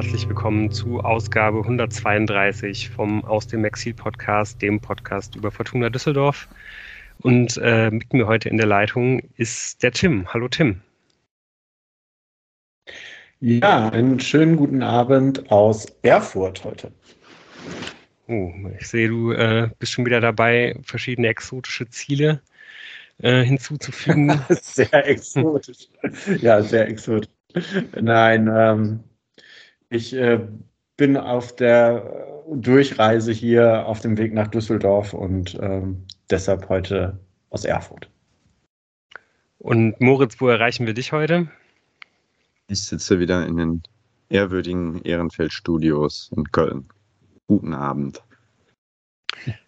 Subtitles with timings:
[0.00, 6.48] herzlich willkommen zu Ausgabe 132 vom Aus dem Exil Podcast, dem Podcast über Fortuna Düsseldorf.
[7.18, 10.26] Und äh, mit mir heute in der Leitung ist der Tim.
[10.32, 10.80] Hallo Tim.
[13.40, 16.90] Ja, einen schönen guten Abend aus Erfurt heute.
[18.26, 22.40] Oh, ich sehe, du äh, bist schon wieder dabei, verschiedene exotische Ziele
[23.18, 24.40] äh, hinzuzufügen.
[24.48, 25.88] sehr exotisch.
[26.40, 27.28] ja, sehr exotisch.
[28.00, 29.04] Nein, ähm,
[29.90, 30.40] ich äh,
[30.96, 37.18] bin auf der Durchreise hier auf dem Weg nach Düsseldorf und ähm, deshalb heute
[37.50, 38.08] aus Erfurt.
[39.58, 41.48] Und Moritz, wo erreichen wir dich heute?
[42.68, 43.82] Ich sitze wieder in den
[44.30, 46.88] ehrwürdigen Ehrenfeld-Studios in Köln.
[47.46, 48.22] Guten Abend.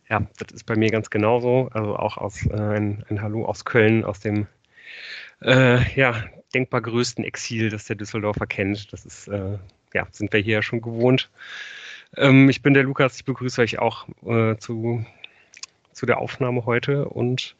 [0.08, 1.68] Ja, das ist bei mir ganz genauso.
[1.72, 4.46] Also auch aus äh, ein, ein, Hallo aus Köln, aus dem
[5.40, 8.92] äh, ja, denkbar größten Exil, das der Düsseldorfer kennt.
[8.92, 9.58] Das ist, äh,
[9.94, 11.30] ja, sind wir hier ja schon gewohnt.
[12.16, 15.04] Ähm, ich bin der Lukas, ich begrüße euch auch äh, zu,
[15.92, 17.56] zu der Aufnahme heute und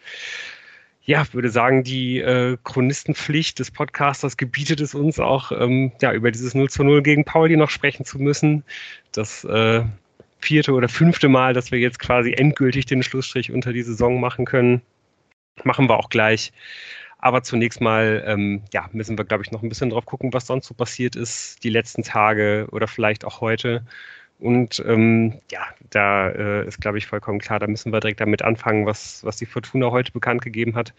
[1.05, 6.30] ja, würde sagen, die äh, Chronistenpflicht des Podcasters gebietet es uns auch, ähm, ja, über
[6.30, 8.62] dieses 0 zu 0 gegen Pauli noch sprechen zu müssen.
[9.11, 9.83] Das äh,
[10.41, 14.44] vierte oder fünfte Mal, dass wir jetzt quasi endgültig den Schlussstrich unter die Saison machen
[14.44, 14.83] können.
[15.64, 16.52] Machen wir auch gleich.
[17.22, 20.46] Aber zunächst mal, ähm, ja, müssen wir, glaube ich, noch ein bisschen drauf gucken, was
[20.48, 23.86] sonst so passiert ist, die letzten Tage oder vielleicht auch heute.
[24.40, 28.42] Und ähm, ja, da äh, ist, glaube ich, vollkommen klar, da müssen wir direkt damit
[28.42, 30.94] anfangen, was, was die Fortuna heute bekannt gegeben hat,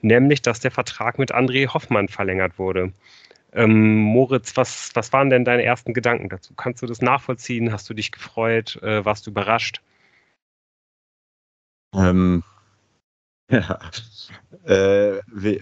[0.00, 2.92] nämlich, dass der Vertrag mit André Hoffmann verlängert wurde.
[3.52, 6.54] Ähm, Moritz, was, was waren denn deine ersten Gedanken dazu?
[6.54, 7.72] Kannst du das nachvollziehen?
[7.72, 8.80] Hast du dich gefreut?
[8.82, 9.80] Äh, warst du überrascht?
[11.94, 12.44] Ähm,
[13.50, 13.78] ja,
[14.64, 15.60] äh, wie,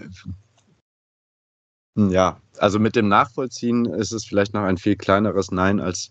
[1.96, 6.10] ja, also mit dem Nachvollziehen ist es vielleicht noch ein viel kleineres Nein als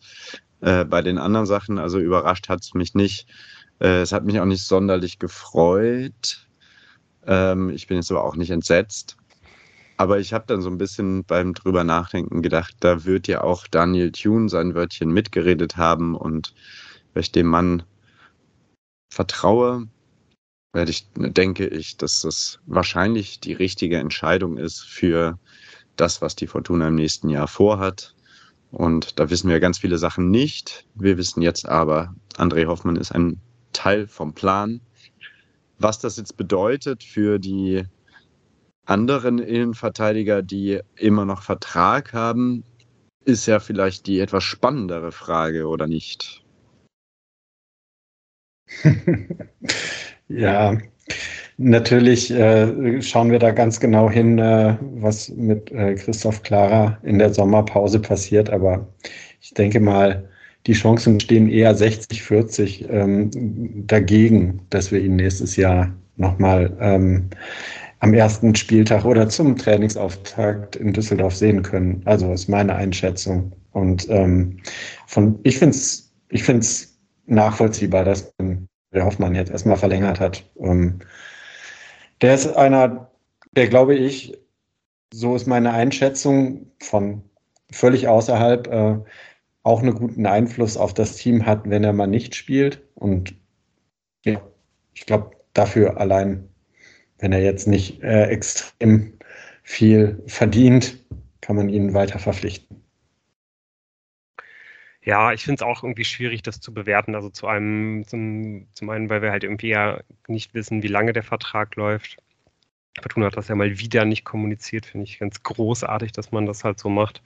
[0.62, 1.79] äh, bei den anderen Sachen.
[1.79, 3.28] Also überrascht hat es mich nicht.
[3.79, 6.47] Äh, es hat mich auch nicht sonderlich gefreut.
[7.25, 9.17] Ähm, ich bin jetzt aber auch nicht entsetzt.
[9.97, 13.67] Aber ich habe dann so ein bisschen beim drüber nachdenken gedacht, da wird ja auch
[13.67, 16.56] Daniel Thune sein Wörtchen mitgeredet haben und
[17.13, 17.84] wenn ich dem Mann
[19.13, 19.88] vertraue,
[20.74, 25.38] werde ich, denke ich, dass das wahrscheinlich die richtige Entscheidung ist für
[25.96, 28.16] das, was die Fortuna im nächsten Jahr vorhat.
[28.72, 30.86] Und da wissen wir ganz viele Sachen nicht.
[30.96, 33.42] Wir wissen jetzt aber, André Hoffmann ist ein
[33.74, 34.80] Teil vom Plan.
[35.78, 37.84] Was das jetzt bedeutet für die
[38.86, 42.64] anderen Innenverteidiger, die immer noch Vertrag haben,
[43.26, 46.44] ist ja vielleicht die etwas spannendere Frage, oder nicht?
[50.36, 50.78] ja,
[51.64, 57.19] Natürlich äh, schauen wir da ganz genau hin, äh, was mit äh, Christoph Klara in
[57.19, 58.50] der Sommerpause passiert.
[58.50, 58.88] Aber
[59.41, 60.28] ich denke mal,
[60.66, 63.30] die Chancen stehen eher 60, 40 ähm,
[63.86, 67.30] dagegen, dass wir ihn nächstes Jahr nochmal ähm,
[68.00, 72.02] am ersten Spieltag oder zum Trainingsauftakt in Düsseldorf sehen können.
[72.06, 73.52] Also ist meine Einschätzung.
[73.72, 74.58] Und ähm,
[75.06, 76.97] von, ich finde es ich find's
[77.28, 78.34] nachvollziehbar, dass
[78.94, 80.44] der Hoffmann jetzt erstmal verlängert hat.
[80.59, 81.00] Ähm,
[82.22, 83.12] der ist einer,
[83.52, 84.38] der glaube ich,
[85.13, 87.24] so ist meine Einschätzung von
[87.72, 88.97] völlig außerhalb, äh,
[89.63, 92.81] auch einen guten Einfluss auf das Team hat, wenn er mal nicht spielt.
[92.96, 93.35] Und
[94.25, 94.41] ja,
[94.94, 96.50] ich glaube, dafür allein,
[97.19, 99.13] wenn er jetzt nicht äh, extrem
[99.63, 100.97] viel verdient,
[101.41, 102.81] kann man ihn weiter verpflichten.
[105.03, 107.16] Ja, ich finde es auch irgendwie schwierig, das zu bewerten.
[107.16, 111.13] Also zu einem, zum, zum einen, weil wir halt irgendwie ja nicht wissen, wie lange
[111.13, 112.17] der Vertrag läuft.
[113.01, 116.63] Fortuna hat das ja mal wieder nicht kommuniziert, finde ich ganz großartig, dass man das
[116.63, 117.22] halt so macht.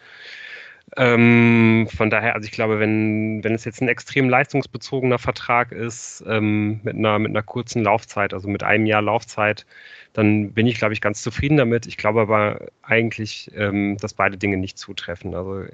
[0.97, 6.23] Ähm, von daher, also ich glaube, wenn, wenn es jetzt ein extrem leistungsbezogener Vertrag ist,
[6.27, 9.65] ähm, mit, einer, mit einer kurzen Laufzeit, also mit einem Jahr Laufzeit,
[10.13, 11.87] dann bin ich, glaube ich, ganz zufrieden damit.
[11.87, 15.33] Ich glaube aber eigentlich, ähm, dass beide Dinge nicht zutreffen.
[15.35, 15.65] Also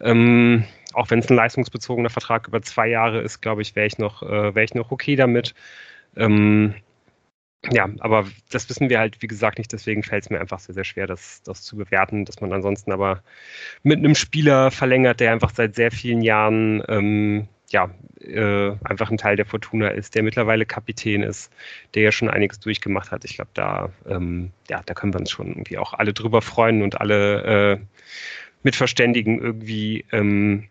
[0.00, 0.64] ähm,
[0.96, 4.22] auch wenn es ein leistungsbezogener Vertrag über zwei Jahre ist, glaube ich, wäre ich noch,
[4.22, 5.54] äh, wäre ich noch okay damit.
[6.16, 6.74] Ähm,
[7.70, 9.72] ja, aber das wissen wir halt, wie gesagt, nicht.
[9.72, 12.92] Deswegen fällt es mir einfach sehr, sehr schwer, das, das zu bewerten, dass man ansonsten
[12.92, 13.22] aber
[13.82, 17.90] mit einem Spieler verlängert, der einfach seit sehr vielen Jahren ähm, ja,
[18.20, 21.52] äh, einfach ein Teil der Fortuna ist, der mittlerweile Kapitän ist,
[21.94, 23.24] der ja schon einiges durchgemacht hat.
[23.24, 26.82] Ich glaube, da, ähm, ja, da können wir uns schon irgendwie auch alle drüber freuen
[26.82, 27.78] und alle äh,
[28.62, 30.04] mit irgendwie.
[30.12, 30.68] Ähm,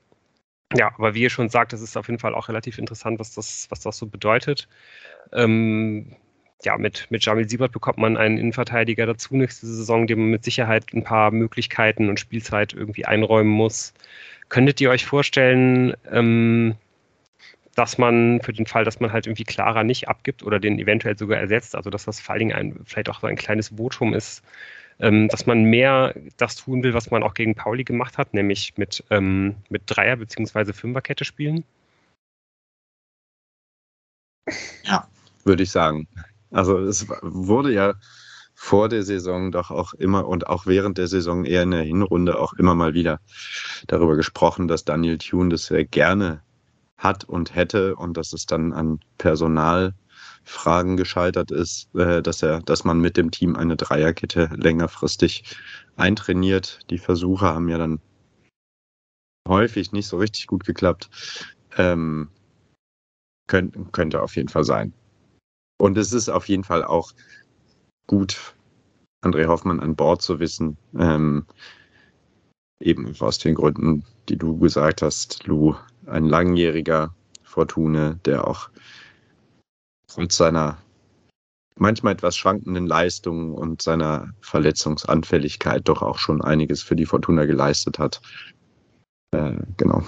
[0.75, 3.33] ja, aber wie ihr schon sagt, das ist auf jeden Fall auch relativ interessant, was
[3.33, 4.68] das, was das so bedeutet.
[5.33, 6.16] Ähm,
[6.63, 10.44] ja, mit, mit Jamil Siebert bekommt man einen Innenverteidiger dazu nächste Saison, dem man mit
[10.44, 13.94] Sicherheit ein paar Möglichkeiten und Spielzeit irgendwie einräumen muss.
[14.50, 16.75] Könntet ihr euch vorstellen, ähm,
[17.75, 21.18] dass man für den Fall, dass man halt irgendwie Clara nicht abgibt oder den eventuell
[21.18, 24.13] sogar ersetzt, also dass das vor allen Dingen ein, vielleicht auch so ein kleines Votum
[24.13, 24.44] ist,
[24.97, 29.03] dass man mehr das tun will, was man auch gegen Pauli gemacht hat, nämlich mit,
[29.09, 30.71] ähm, mit Dreier- bzw.
[30.74, 31.65] Fünferkette spielen?
[34.83, 35.07] Ja,
[35.44, 36.07] würde ich sagen.
[36.51, 37.95] Also es wurde ja
[38.53, 42.39] vor der Saison doch auch immer und auch während der Saison eher in der Hinrunde
[42.39, 43.19] auch immer mal wieder
[43.88, 46.42] darüber gesprochen, dass Daniel Thune das sehr gerne
[46.97, 49.01] hat und hätte und dass es dann an
[50.45, 55.44] Personalfragen gescheitert ist, äh, dass er, dass man mit dem Team eine Dreierkette längerfristig
[55.95, 56.80] eintrainiert.
[56.89, 58.00] Die Versuche haben ja dann
[59.47, 61.09] häufig nicht so richtig gut geklappt.
[61.77, 62.30] Ähm,
[63.47, 64.94] könnte, könnte auf jeden Fall sein.
[65.77, 67.12] Und es ist auf jeden Fall auch
[68.07, 68.56] gut,
[69.24, 70.77] André Hoffmann an Bord zu wissen.
[70.97, 71.45] Ähm,
[72.80, 75.75] eben aus den Gründen, die du gesagt hast, Lou,
[76.06, 77.13] ein langjähriger
[77.44, 78.69] Fortune, der auch
[80.07, 80.78] trotz seiner
[81.78, 88.00] manchmal etwas schwankenden Leistungen und seiner Verletzungsanfälligkeit doch auch schon einiges für die Fortuna geleistet
[88.00, 88.22] hat.
[89.31, 90.04] Äh, genau.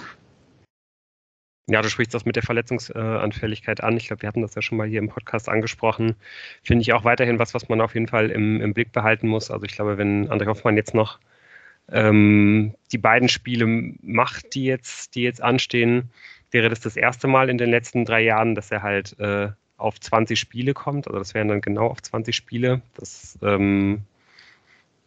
[1.70, 3.98] Ja, du sprichst das mit der Verletzungsanfälligkeit an.
[3.98, 6.16] Ich glaube, wir hatten das ja schon mal hier im Podcast angesprochen.
[6.62, 9.50] Finde ich auch weiterhin was, was man auf jeden Fall im, im Blick behalten muss.
[9.50, 11.20] Also ich glaube, wenn André Hoffmann jetzt noch
[11.90, 13.66] ähm, die beiden Spiele
[14.00, 16.10] macht, die jetzt, die jetzt anstehen,
[16.50, 19.98] wäre das das erste Mal in den letzten drei Jahren, dass er halt äh, auf
[19.98, 21.06] 20 Spiele kommt.
[21.06, 22.82] Also das wären dann genau auf 20 Spiele.
[22.94, 24.02] Das ähm,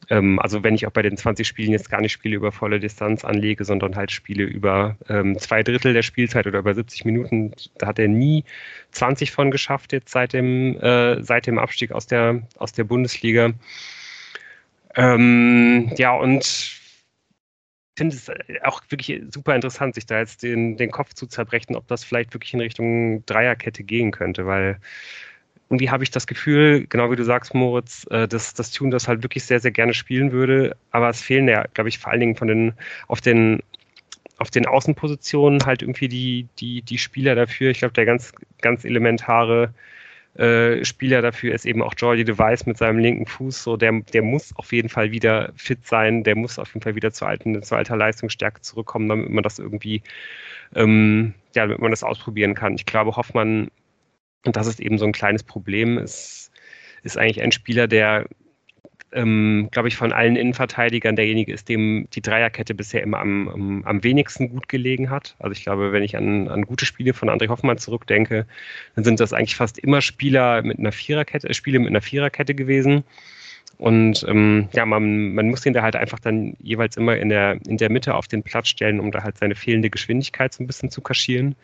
[0.09, 2.79] ähm, also wenn ich auch bei den 20 Spielen jetzt gar nicht Spiele über volle
[2.79, 7.53] Distanz anlege, sondern halt Spiele über ähm, zwei Drittel der Spielzeit oder über 70 Minuten,
[7.77, 8.43] da hat er nie
[8.91, 13.53] 20 von geschafft jetzt seit dem, äh, seit dem Abstieg aus der, aus der Bundesliga.
[14.95, 16.80] Ähm, ja, und
[17.95, 18.31] finde es
[18.63, 22.33] auch wirklich super interessant, sich da jetzt den, den Kopf zu zerbrechen, ob das vielleicht
[22.33, 24.79] wirklich in Richtung Dreierkette gehen könnte, weil
[25.71, 29.07] irgendwie habe ich das Gefühl, genau wie du sagst, Moritz, äh, dass das Tune das
[29.07, 30.75] halt wirklich sehr, sehr gerne spielen würde.
[30.91, 32.73] Aber es fehlen ja, glaube ich, vor allen Dingen von den,
[33.07, 33.63] auf den,
[34.37, 37.71] auf den Außenpositionen halt irgendwie die, die, die Spieler dafür.
[37.71, 39.73] Ich glaube, der ganz, ganz elementare
[40.35, 43.63] äh, Spieler dafür ist eben auch Jordi Device mit seinem linken Fuß.
[43.63, 46.95] So, der, der muss auf jeden Fall wieder fit sein, der muss auf jeden Fall
[46.95, 50.01] wieder zur alten, zur alter Leistungsstärke zurückkommen, damit man das irgendwie,
[50.75, 52.75] ähm, ja, damit man das ausprobieren kann.
[52.75, 53.69] Ich glaube, Hoffmann
[54.45, 55.97] und das ist eben so ein kleines Problem.
[55.97, 56.51] Es
[57.03, 58.25] ist eigentlich ein Spieler, der,
[59.13, 63.83] ähm, glaube ich, von allen Innenverteidigern derjenige ist, dem die Dreierkette bisher immer am, am,
[63.83, 65.35] am, wenigsten gut gelegen hat.
[65.39, 68.45] Also ich glaube, wenn ich an, an gute Spiele von André Hoffmann zurückdenke,
[68.95, 72.55] dann sind das eigentlich fast immer Spieler mit einer Viererkette, äh, Spiele mit einer Viererkette
[72.55, 73.03] gewesen.
[73.77, 77.57] Und ähm, ja, man, man muss ihn da halt einfach dann jeweils immer in der,
[77.67, 80.67] in der Mitte auf den Platz stellen, um da halt seine fehlende Geschwindigkeit so ein
[80.67, 81.55] bisschen zu kaschieren.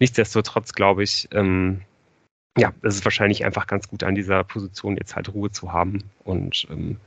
[0.00, 1.82] Nichtsdestotrotz glaube ich, ähm,
[2.58, 6.04] ja, es ist wahrscheinlich einfach ganz gut an dieser Position jetzt halt Ruhe zu haben.
[6.24, 6.98] Und ähm,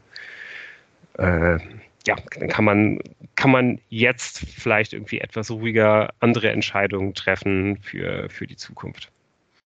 [1.18, 1.60] äh,
[2.08, 3.00] ja, dann kann man,
[3.36, 9.12] kann man jetzt vielleicht irgendwie etwas ruhiger andere Entscheidungen treffen für, für die Zukunft.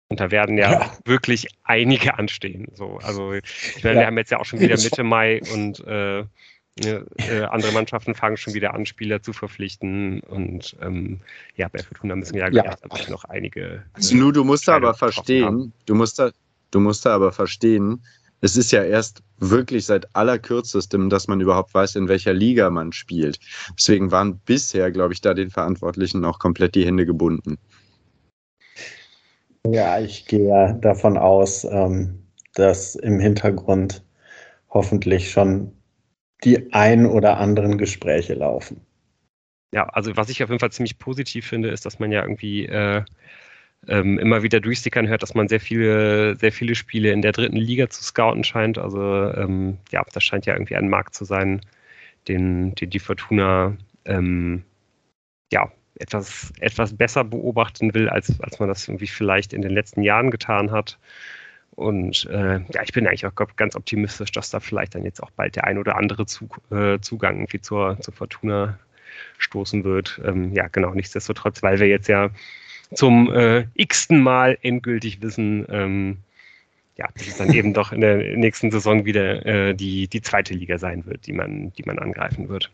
[0.07, 0.97] Und da werden ja, ja.
[1.05, 2.67] wirklich einige anstehen.
[2.73, 4.01] So, also ich meine, ja.
[4.01, 6.23] wir haben jetzt ja auch schon wieder Mitte Mai und äh,
[6.83, 10.19] äh, andere Mannschaften fangen schon wieder an, Spieler zu verpflichten.
[10.21, 11.21] Und ähm,
[11.55, 12.63] ja, bei Fortuna müssen ja, ja.
[12.65, 13.83] Erst, noch einige.
[13.97, 16.31] Äh, Nur du musst aber verstehen, du musst da,
[16.71, 18.01] du musst da aber verstehen,
[18.41, 22.91] es ist ja erst wirklich seit allerkürzestem, dass man überhaupt weiß, in welcher Liga man
[22.91, 23.39] spielt.
[23.77, 27.57] Deswegen waren bisher, glaube ich, da den Verantwortlichen auch komplett die Hände gebunden.
[29.65, 32.21] Ja, ich gehe davon aus, ähm,
[32.53, 34.03] dass im Hintergrund
[34.69, 35.71] hoffentlich schon
[36.43, 38.81] die ein oder anderen Gespräche laufen.
[39.73, 42.65] Ja, also was ich auf jeden Fall ziemlich positiv finde, ist, dass man ja irgendwie
[42.65, 43.03] äh,
[43.87, 47.57] ähm, immer wieder durchsickern hört, dass man sehr viele, sehr viele Spiele in der dritten
[47.57, 48.77] Liga zu scouten scheint.
[48.77, 49.01] Also
[49.33, 51.61] ähm, ja, das scheint ja irgendwie ein Markt zu sein,
[52.27, 53.75] den, den die Fortuna
[54.05, 54.63] ähm,
[55.51, 60.01] ja etwas, etwas besser beobachten will, als, als man das irgendwie vielleicht in den letzten
[60.01, 60.99] Jahren getan hat.
[61.75, 65.31] Und äh, ja, ich bin eigentlich auch ganz optimistisch, dass da vielleicht dann jetzt auch
[65.31, 68.79] bald der ein oder andere Zug, äh, Zugang irgendwie zur, zur Fortuna
[69.37, 70.21] stoßen wird.
[70.23, 72.29] Ähm, ja, genau, nichtsdestotrotz, weil wir jetzt ja
[72.93, 76.17] zum äh, x-ten Mal endgültig wissen, ähm,
[76.97, 80.53] ja, dass es dann eben doch in der nächsten Saison wieder äh, die, die zweite
[80.53, 82.71] Liga sein wird, die man, die man angreifen wird.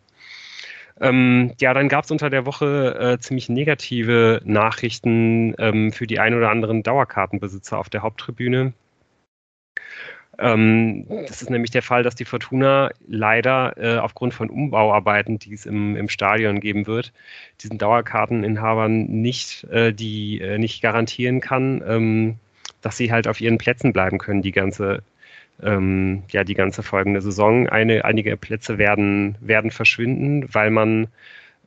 [1.00, 6.20] Ähm, ja, dann gab es unter der Woche äh, ziemlich negative Nachrichten ähm, für die
[6.20, 8.74] ein oder anderen Dauerkartenbesitzer auf der Haupttribüne.
[10.40, 15.54] Ähm, das ist nämlich der Fall, dass die Fortuna leider äh, aufgrund von Umbauarbeiten, die
[15.54, 17.14] es im, im Stadion geben wird,
[17.62, 22.36] diesen Dauerkarteninhabern nicht, äh, die äh, nicht garantieren kann, ähm,
[22.82, 25.04] dass sie halt auf ihren Plätzen bleiben können, die ganze,
[25.62, 27.70] ähm, ja, die ganze folgende Saison.
[27.70, 31.08] Eine, einige Plätze werden, werden verschwinden, weil man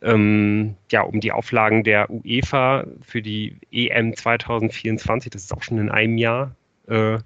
[0.02, 5.78] ähm, ja, um die Auflagen der UEFA für die EM 2024, das ist auch schon
[5.78, 6.54] in einem Jahr,
[6.88, 7.18] äh,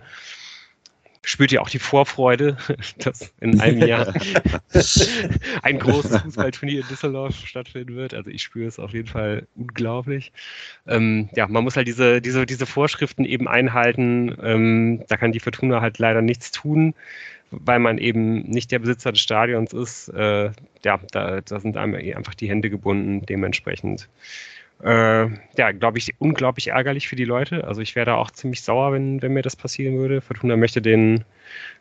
[1.22, 2.56] spürt ihr auch die Vorfreude,
[2.98, 4.12] dass in einem Jahr
[5.62, 8.14] ein großes Fußballturnier in Düsseldorf stattfinden wird.
[8.14, 10.32] Also ich spüre es auf jeden Fall unglaublich.
[10.86, 14.36] Ähm, ja, man muss halt diese, diese, diese Vorschriften eben einhalten.
[14.42, 16.94] Ähm, da kann die Fortuna halt leider nichts tun,
[17.50, 20.08] weil man eben nicht der Besitzer des Stadions ist.
[20.08, 20.50] Äh,
[20.84, 24.08] ja, da, da sind einem einfach die Hände gebunden, dementsprechend
[24.82, 27.64] äh, ja, glaube ich, unglaublich ärgerlich für die Leute.
[27.64, 30.20] Also ich wäre da auch ziemlich sauer, wenn, wenn mir das passieren würde.
[30.20, 31.24] Fortuna möchte den,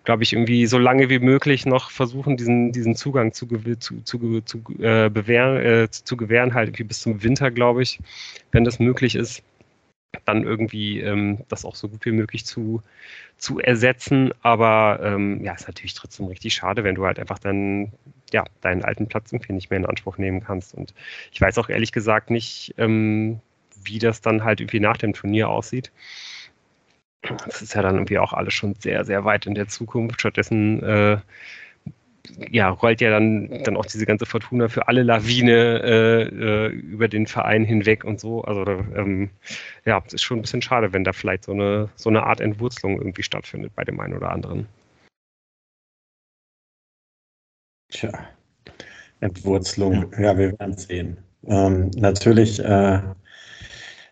[0.04, 3.48] glaube ich, irgendwie so lange wie möglich noch versuchen, diesen, diesen Zugang zu,
[3.80, 8.00] zu, zu, zu, äh, bewähren, äh, zu gewähren, halt irgendwie bis zum Winter, glaube ich,
[8.52, 9.44] wenn das möglich ist
[10.26, 12.82] dann irgendwie ähm, das auch so gut wie möglich zu,
[13.38, 14.32] zu ersetzen.
[14.42, 17.92] Aber ähm, ja, ist natürlich trotzdem richtig schade, wenn du halt einfach dann
[18.34, 20.74] ja, deinen alten Platz irgendwie nicht mehr in Anspruch nehmen kannst.
[20.74, 20.94] Und
[21.32, 23.40] ich weiß auch ehrlich gesagt nicht, ähm,
[23.84, 25.92] wie das dann halt irgendwie nach dem Turnier aussieht.
[27.22, 30.20] Das ist ja dann irgendwie auch alles schon sehr, sehr weit in der Zukunft.
[30.20, 31.18] Stattdessen äh,
[32.52, 37.08] ja, rollt ja dann, dann auch diese ganze Fortuna für alle Lawine äh, äh, über
[37.08, 38.44] den Verein hinweg und so.
[38.44, 38.64] Also
[38.96, 39.30] ähm,
[39.86, 42.42] ja, es ist schon ein bisschen schade, wenn da vielleicht so eine, so eine Art
[42.42, 44.68] Entwurzelung irgendwie stattfindet bei dem einen oder anderen.
[47.90, 48.12] Tja,
[49.20, 51.18] Entwurzelung, ja, ja wir werden sehen.
[51.46, 53.02] Ähm, natürlich äh,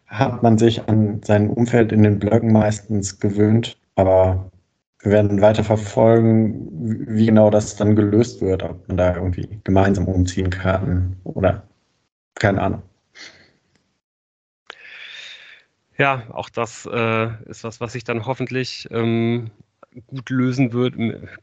[0.08, 4.52] hat man sich an sein Umfeld in den Blöcken meistens gewöhnt, aber
[5.00, 6.68] wir werden weiter verfolgen,
[7.08, 11.68] wie genau das dann gelöst wird, ob man da irgendwie gemeinsam umziehen kann oder
[12.36, 12.82] keine Ahnung.
[15.98, 19.52] Ja, auch das äh, ist was, was sich dann hoffentlich ähm,
[20.08, 20.96] gut lösen wird.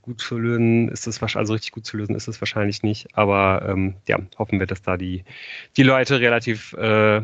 [0.02, 3.08] Gut zu lösen ist es wahrscheinlich, also richtig gut zu lösen ist es wahrscheinlich nicht,
[3.16, 5.24] aber ähm, ja, hoffen wir, dass da die,
[5.76, 7.22] die Leute relativ äh,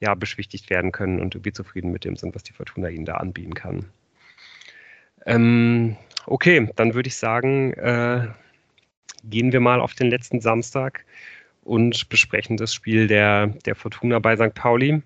[0.00, 3.14] ja, beschwichtigt werden können und irgendwie zufrieden mit dem sind, was die Fortuna ihnen da
[3.14, 3.86] anbieten kann.
[5.26, 5.96] Ähm,
[6.26, 8.28] okay, dann würde ich sagen, äh,
[9.24, 11.04] gehen wir mal auf den letzten Samstag
[11.62, 14.54] und besprechen das Spiel der, der Fortuna bei St.
[14.54, 15.02] Pauli.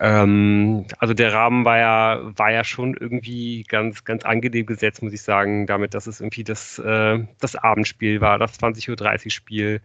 [0.00, 5.12] Ähm, also der Rahmen war ja, war ja schon irgendwie ganz, ganz angenehm gesetzt, muss
[5.12, 9.80] ich sagen, damit, dass es irgendwie das, äh, das Abendspiel war, das 20.30 Uhr Spiel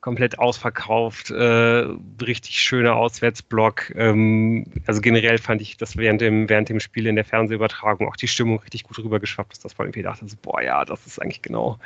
[0.00, 1.86] komplett ausverkauft, äh,
[2.22, 3.94] richtig schöner Auswärtsblock.
[3.96, 8.16] Ähm, also generell fand ich, dass während dem, während dem Spiel in der Fernsehübertragung auch
[8.16, 11.20] die Stimmung richtig gut rübergeschwappt ist, dass man irgendwie dachte, so, boah, ja, das ist
[11.20, 11.78] eigentlich genau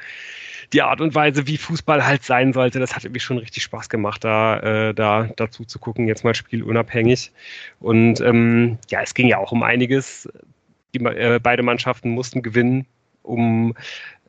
[0.72, 2.78] die Art und Weise, wie Fußball halt sein sollte.
[2.78, 6.34] Das hat irgendwie schon richtig Spaß gemacht, da, äh, da dazu zu gucken, jetzt mal
[6.34, 7.32] spielunabhängig.
[7.80, 10.28] Und ähm, ja, es ging ja auch um einiges.
[10.94, 12.86] Die, äh, beide Mannschaften mussten gewinnen,
[13.22, 13.74] um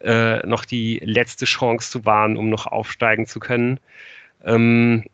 [0.02, 3.80] äh, noch die letzte Chance zu wahren, um noch aufsteigen zu können.
[4.44, 5.06] Ähm,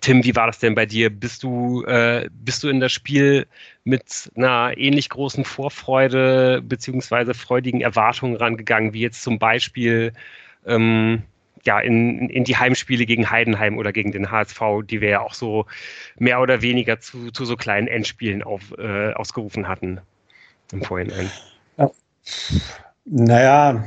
[0.00, 1.10] Tim, wie war das denn bei dir?
[1.10, 3.46] Bist du, äh, bist du in das Spiel
[3.82, 10.12] mit einer ähnlich großen Vorfreude beziehungsweise freudigen Erwartungen rangegangen, wie jetzt zum Beispiel
[10.64, 11.22] ähm,
[11.64, 15.34] ja, in, in die Heimspiele gegen Heidenheim oder gegen den HSV, die wir ja auch
[15.34, 15.66] so
[16.16, 20.00] mehr oder weniger zu, zu so kleinen Endspielen auf, äh, ausgerufen hatten
[20.72, 21.30] im Vorhinein?
[21.76, 21.90] Ja.
[23.04, 23.84] Naja,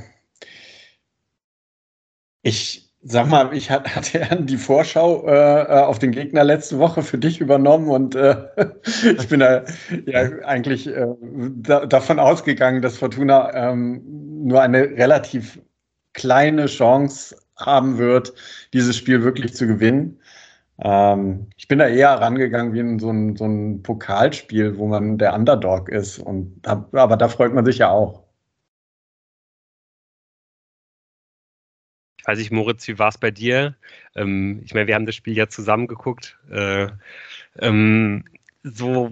[2.42, 7.04] ich sag mal, ich hatte ja die Vorschau äh, äh, auf den Gegner letzte Woche
[7.04, 8.36] für dich übernommen und äh,
[8.86, 9.64] ich bin da
[10.06, 14.02] ja eigentlich äh, da, davon ausgegangen, dass Fortuna ähm,
[14.46, 15.60] nur eine relativ
[16.14, 18.34] kleine Chance haben wird,
[18.74, 20.20] dieses Spiel wirklich zu gewinnen.
[20.80, 25.18] Ähm, ich bin da eher rangegangen wie in so ein, so ein Pokalspiel, wo man
[25.18, 26.20] der Underdog ist.
[26.20, 28.23] Und hab, aber da freut man sich ja auch.
[32.26, 33.76] Weiß ich, Moritz, wie war es bei dir?
[34.16, 36.38] Ähm, ich meine, wir haben das Spiel ja zusammen geguckt.
[36.50, 36.88] Äh,
[37.60, 38.24] ähm,
[38.64, 39.12] so,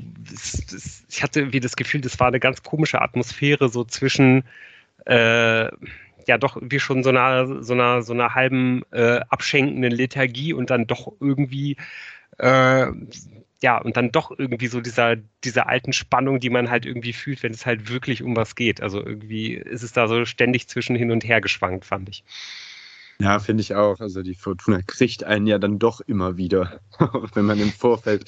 [1.10, 4.44] ich hatte irgendwie das Gefühl, das war eine ganz komische Atmosphäre so zwischen,
[5.06, 5.66] äh,
[6.28, 10.70] ja, doch wie schon so einer, so einer, so einer halben äh, abschenkenden Lethargie und
[10.70, 11.76] dann doch irgendwie,
[12.38, 12.88] äh,
[13.62, 17.44] ja, und dann doch irgendwie so dieser, dieser alten Spannung, die man halt irgendwie fühlt,
[17.44, 18.82] wenn es halt wirklich um was geht.
[18.82, 22.24] Also irgendwie ist es da so ständig zwischen hin und her geschwankt, fand ich.
[23.22, 24.00] Ja, finde ich auch.
[24.00, 26.80] Also die Fortuna kriegt einen ja dann doch immer wieder,
[27.36, 28.28] wenn man im Vorfeld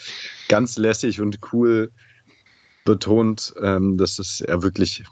[0.50, 1.92] ganz lässig und cool
[2.86, 5.04] betont, ähm, dass es ja wirklich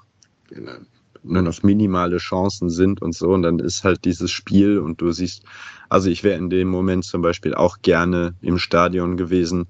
[0.51, 0.77] äh,
[1.23, 3.29] nur noch minimale Chancen sind und so.
[3.29, 5.43] Und dann ist halt dieses Spiel und du siehst,
[5.89, 9.65] also ich wäre in dem Moment zum Beispiel auch gerne im Stadion gewesen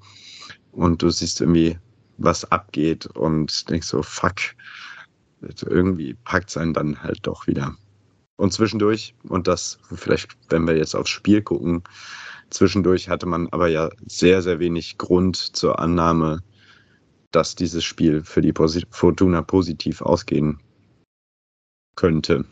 [0.73, 1.77] und du siehst irgendwie,
[2.17, 4.35] was abgeht und denkst so, fuck,
[5.65, 7.77] irgendwie packt es einen dann halt doch wieder.
[8.41, 11.83] Und zwischendurch, und das vielleicht, wenn wir jetzt aufs Spiel gucken,
[12.49, 16.41] zwischendurch hatte man aber ja sehr, sehr wenig Grund zur Annahme,
[17.29, 18.51] dass dieses Spiel für die
[18.89, 20.59] Fortuna positiv ausgehen
[21.95, 22.45] könnte.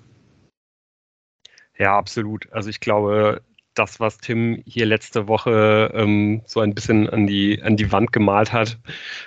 [1.80, 2.48] Ja, absolut.
[2.52, 3.42] Also ich glaube,
[3.74, 8.14] das, was Tim hier letzte Woche ähm, so ein bisschen an die, an die Wand
[8.14, 8.78] gemalt hat,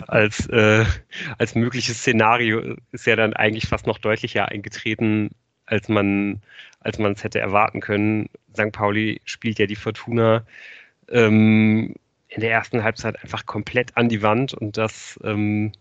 [0.06, 0.84] als, äh,
[1.38, 5.30] als mögliches Szenario, ist ja dann eigentlich fast noch deutlicher eingetreten,
[5.66, 6.40] als man
[6.80, 8.28] als es hätte erwarten können.
[8.54, 8.72] St.
[8.72, 10.44] Pauli spielt ja die Fortuna
[11.08, 11.94] ähm,
[12.28, 15.72] in der ersten Halbzeit einfach komplett an die Wand und das ähm,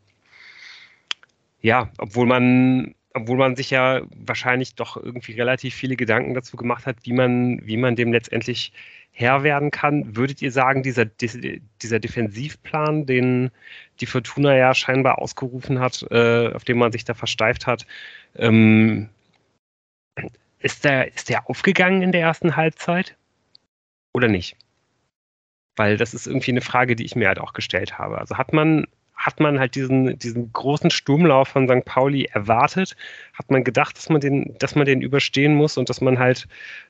[1.61, 6.85] ja, obwohl man obwohl man sich ja wahrscheinlich doch irgendwie relativ viele Gedanken dazu gemacht
[6.85, 8.71] hat, wie man, wie man dem letztendlich
[9.11, 10.15] Herr werden kann.
[10.15, 13.51] Würdet ihr sagen, dieser, dieser Defensivplan, den
[13.99, 17.85] die Fortuna ja scheinbar ausgerufen hat, äh, auf den man sich da versteift hat,
[18.37, 19.09] ähm,
[20.59, 23.15] ist, der, ist der aufgegangen in der ersten Halbzeit
[24.13, 24.55] oder nicht?
[25.75, 28.17] Weil das ist irgendwie eine Frage, die ich mir halt auch gestellt habe.
[28.17, 28.85] Also hat man
[29.21, 31.85] hat man halt diesen, diesen großen Sturmlauf von St.
[31.85, 32.95] Pauli erwartet,
[33.33, 36.47] hat man gedacht, dass man den, dass man den überstehen muss und dass man halt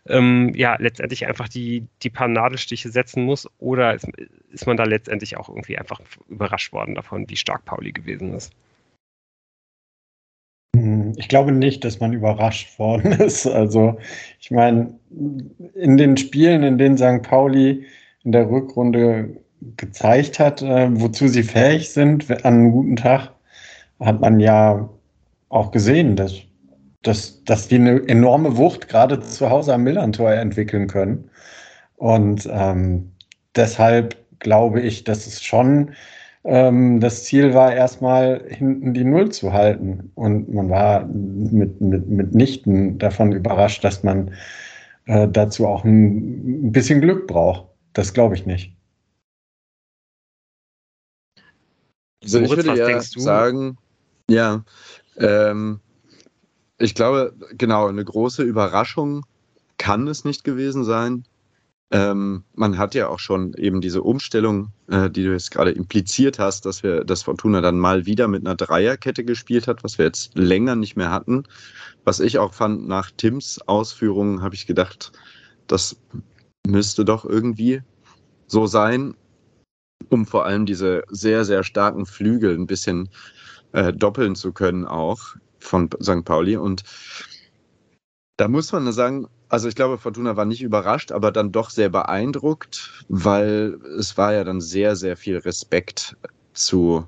[0.07, 4.07] ähm, ja letztendlich einfach die, die paar Nadelstiche setzen muss, oder ist,
[4.51, 5.99] ist man da letztendlich auch irgendwie einfach
[6.29, 8.53] überrascht worden davon, wie stark Pauli gewesen ist?
[11.17, 13.47] Ich glaube nicht, dass man überrascht worden ist.
[13.47, 13.97] Also,
[14.39, 14.93] ich meine,
[15.75, 17.21] in den Spielen, in denen St.
[17.23, 17.85] Pauli
[18.23, 19.37] in der Rückrunde
[19.77, 23.31] gezeigt hat, äh, wozu sie fähig sind an einem guten Tag,
[23.99, 24.89] hat man ja
[25.49, 26.35] auch gesehen, dass,
[27.03, 31.29] dass, dass die eine enorme Wucht gerade zu Hause am Millantor entwickeln können.
[31.97, 33.11] Und ähm,
[33.55, 35.91] deshalb glaube ich, dass es schon
[36.43, 40.11] ähm, das Ziel war, erstmal hinten die Null zu halten.
[40.15, 44.33] Und man war mit, mit, mitnichten davon überrascht, dass man
[45.05, 47.67] äh, dazu auch ein, ein bisschen Glück braucht.
[47.93, 48.75] Das glaube ich nicht.
[52.23, 53.77] Also ich würde ja sagen,
[54.29, 54.63] ja,
[55.17, 55.79] ähm,
[56.77, 59.25] ich glaube, genau, eine große Überraschung
[59.77, 61.25] kann es nicht gewesen sein.
[61.91, 66.39] Ähm, man hat ja auch schon eben diese Umstellung, äh, die du jetzt gerade impliziert
[66.39, 70.05] hast, dass wir, dass Fortuna dann mal wieder mit einer Dreierkette gespielt hat, was wir
[70.05, 71.43] jetzt länger nicht mehr hatten.
[72.05, 75.11] Was ich auch fand, nach Tims Ausführungen habe ich gedacht,
[75.67, 75.97] das
[76.65, 77.81] müsste doch irgendwie
[78.47, 79.15] so sein
[80.09, 83.09] um vor allem diese sehr, sehr starken Flügel ein bisschen
[83.71, 85.19] äh, doppeln zu können, auch
[85.59, 86.25] von St.
[86.25, 86.57] Pauli.
[86.57, 86.83] Und
[88.37, 91.89] da muss man sagen, also ich glaube, Fortuna war nicht überrascht, aber dann doch sehr
[91.89, 96.15] beeindruckt, weil es war ja dann sehr, sehr viel Respekt
[96.53, 97.05] zu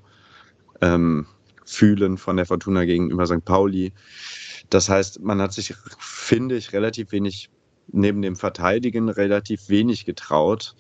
[0.82, 1.26] ähm,
[1.66, 3.46] fühlen von der Fortuna gegenüber St.
[3.46, 3.94] Pauli.
[4.70, 7.50] Das heißt, man hat sich, finde ich, relativ wenig
[7.94, 10.76] neben dem Verteidigen relativ wenig getraut.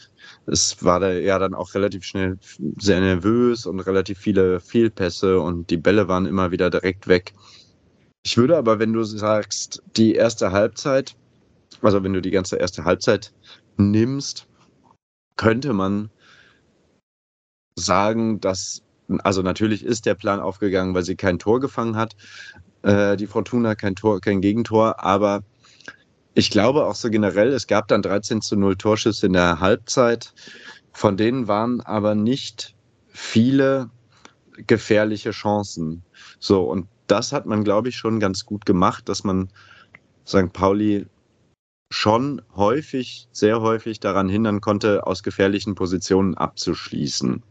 [0.46, 2.40] Es war da ja dann auch relativ schnell
[2.78, 7.34] sehr nervös und relativ viele Fehlpässe und die Bälle waren immer wieder direkt weg.
[8.26, 11.16] Ich würde aber, wenn du sagst, die erste Halbzeit,
[11.84, 13.34] also wenn du die ganze erste Halbzeit
[13.78, 14.48] nimmst,
[15.36, 16.10] könnte man
[17.76, 18.84] sagen, dass,
[19.24, 22.16] also natürlich ist der Plan aufgegangen, weil sie kein Tor gefangen hat,
[22.84, 25.44] äh, die Fortuna kein Tor, kein Gegentor, aber
[26.36, 30.34] ich glaube auch so generell, es gab dann 13 zu 0 Torschüsse in der Halbzeit.
[30.92, 32.76] Von denen waren aber nicht
[33.08, 33.90] viele
[34.68, 36.04] gefährliche Chancen.
[36.40, 39.50] So, und das hat man, glaube ich, schon ganz gut gemacht, dass man
[40.26, 40.52] St.
[40.54, 41.06] Pauli
[41.94, 47.44] schon häufig, sehr häufig daran hindern konnte, aus gefährlichen Positionen abzuschließen.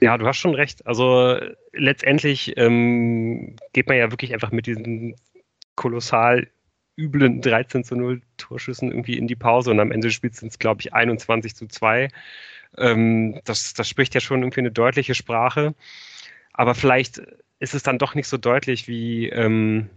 [0.00, 0.86] Ja, du hast schon recht.
[0.86, 1.38] Also
[1.72, 5.16] letztendlich ähm, geht man ja wirklich einfach mit diesen
[5.74, 6.48] kolossal
[6.96, 10.82] üblen 13 zu 0 Torschüssen irgendwie in die Pause und am Ende spielt es, glaube
[10.82, 12.08] ich, 21 zu 2.
[12.76, 15.74] Ähm, das, das spricht ja schon irgendwie eine deutliche Sprache.
[16.52, 17.22] Aber vielleicht
[17.60, 19.90] ist es dann doch nicht so deutlich, wie, ähm,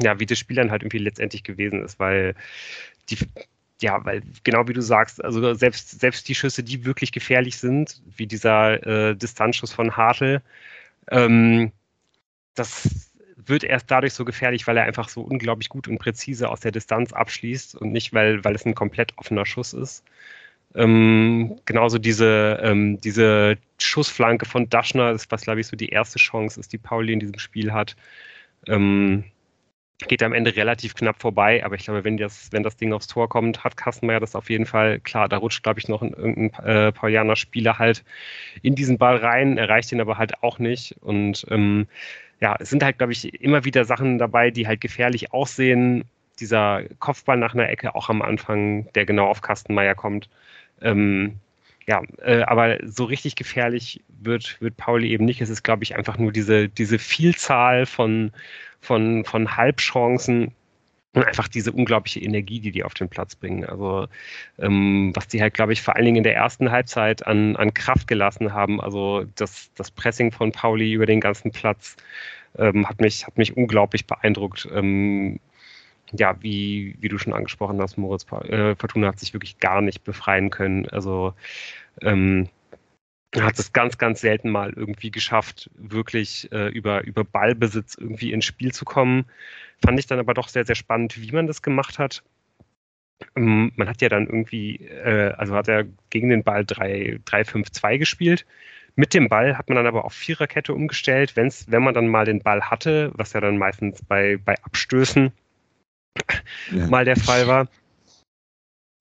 [0.00, 2.34] ja, wie das Spiel dann halt irgendwie letztendlich gewesen ist, weil
[3.10, 3.18] die,
[3.80, 8.02] ja, weil genau wie du sagst, also selbst, selbst die Schüsse, die wirklich gefährlich sind,
[8.16, 10.42] wie dieser äh, Distanzschuss von Hartl,
[11.10, 11.72] ähm,
[12.54, 16.60] das wird erst dadurch so gefährlich, weil er einfach so unglaublich gut und präzise aus
[16.60, 20.04] der Distanz abschließt und nicht, weil, weil es ein komplett offener Schuss ist.
[20.74, 26.18] Ähm, genauso diese, ähm, diese Schussflanke von Daschner, das was, glaube ich, so die erste
[26.18, 27.96] Chance ist, die Pauli in diesem Spiel hat.
[28.66, 29.24] Ähm,
[30.06, 33.08] geht am Ende relativ knapp vorbei, aber ich glaube, wenn das, wenn das Ding aufs
[33.08, 35.00] Tor kommt, hat Kastenmeier das auf jeden Fall.
[35.00, 38.04] Klar, da rutscht, glaube ich, noch ein, irgendein äh, Paulianer Spieler halt
[38.62, 40.94] in diesen Ball rein, erreicht ihn aber halt auch nicht.
[41.00, 41.88] Und ähm,
[42.40, 46.04] ja, es sind halt, glaube ich, immer wieder Sachen dabei, die halt gefährlich aussehen.
[46.40, 50.28] Dieser Kopfball nach einer Ecke auch am Anfang, der genau auf Kastenmeier kommt.
[50.80, 51.40] Ähm,
[51.86, 55.40] ja, äh, aber so richtig gefährlich wird, wird Pauli eben nicht.
[55.40, 58.30] Es ist, glaube ich, einfach nur diese, diese Vielzahl von,
[58.80, 60.52] von, von Halbchancen
[61.14, 63.64] und einfach diese unglaubliche Energie, die die auf den Platz bringen.
[63.64, 64.06] Also
[64.58, 67.72] ähm, was die halt, glaube ich, vor allen Dingen in der ersten Halbzeit an, an
[67.74, 68.80] Kraft gelassen haben.
[68.80, 71.96] Also das, das Pressing von Pauli über den ganzen Platz
[72.58, 74.68] ähm, hat, mich, hat mich unglaublich beeindruckt.
[74.72, 75.40] Ähm,
[76.12, 80.04] ja, wie, wie du schon angesprochen hast, Moritz, äh, Fortuna hat sich wirklich gar nicht
[80.04, 80.88] befreien können.
[80.88, 81.34] Also
[82.02, 82.48] ähm,
[83.36, 88.46] hat es ganz, ganz selten mal irgendwie geschafft, wirklich äh, über, über Ballbesitz irgendwie ins
[88.46, 89.26] Spiel zu kommen.
[89.84, 92.22] Fand ich dann aber doch sehr, sehr spannend, wie man das gemacht hat.
[93.36, 98.46] Ähm, man hat ja dann irgendwie, äh, also hat er gegen den Ball 3-5-2 gespielt.
[98.96, 102.24] Mit dem Ball hat man dann aber auf Viererkette umgestellt, wenn's, wenn man dann mal
[102.24, 105.32] den Ball hatte, was ja dann meistens bei, bei Abstößen
[106.72, 106.86] ja.
[106.86, 107.68] mal der Fall war.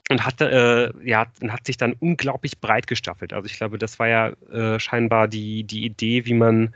[0.10, 3.34] Und hat, äh, ja, hat sich dann unglaublich breit gestaffelt.
[3.34, 6.74] Also ich glaube, das war ja äh, scheinbar die, die Idee, wie man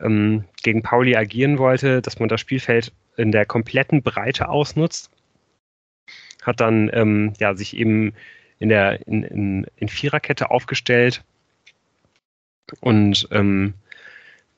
[0.00, 5.10] ähm, gegen Pauli agieren wollte, dass man das Spielfeld in der kompletten Breite ausnutzt.
[6.42, 8.14] Hat dann ähm, ja, sich eben
[8.60, 11.24] in der in, in, in Viererkette aufgestellt
[12.80, 13.74] und ähm,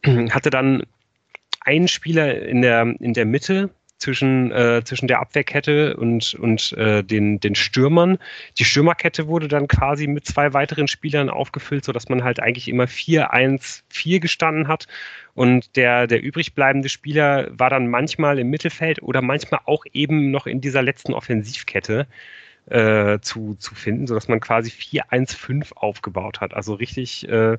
[0.30, 0.82] hatte dann
[1.60, 3.70] einen Spieler in der, in der Mitte,
[4.02, 8.18] zwischen, äh, zwischen der Abwehrkette und, und äh, den, den Stürmern.
[8.58, 12.84] Die Stürmerkette wurde dann quasi mit zwei weiteren Spielern aufgefüllt, sodass man halt eigentlich immer
[12.84, 14.88] 4-1-4 gestanden hat.
[15.34, 20.32] Und der, der übrig bleibende Spieler war dann manchmal im Mittelfeld oder manchmal auch eben
[20.32, 22.08] noch in dieser letzten Offensivkette
[22.66, 26.54] äh, zu, zu finden, sodass man quasi 4-1-5 aufgebaut hat.
[26.54, 27.56] Also richtig äh,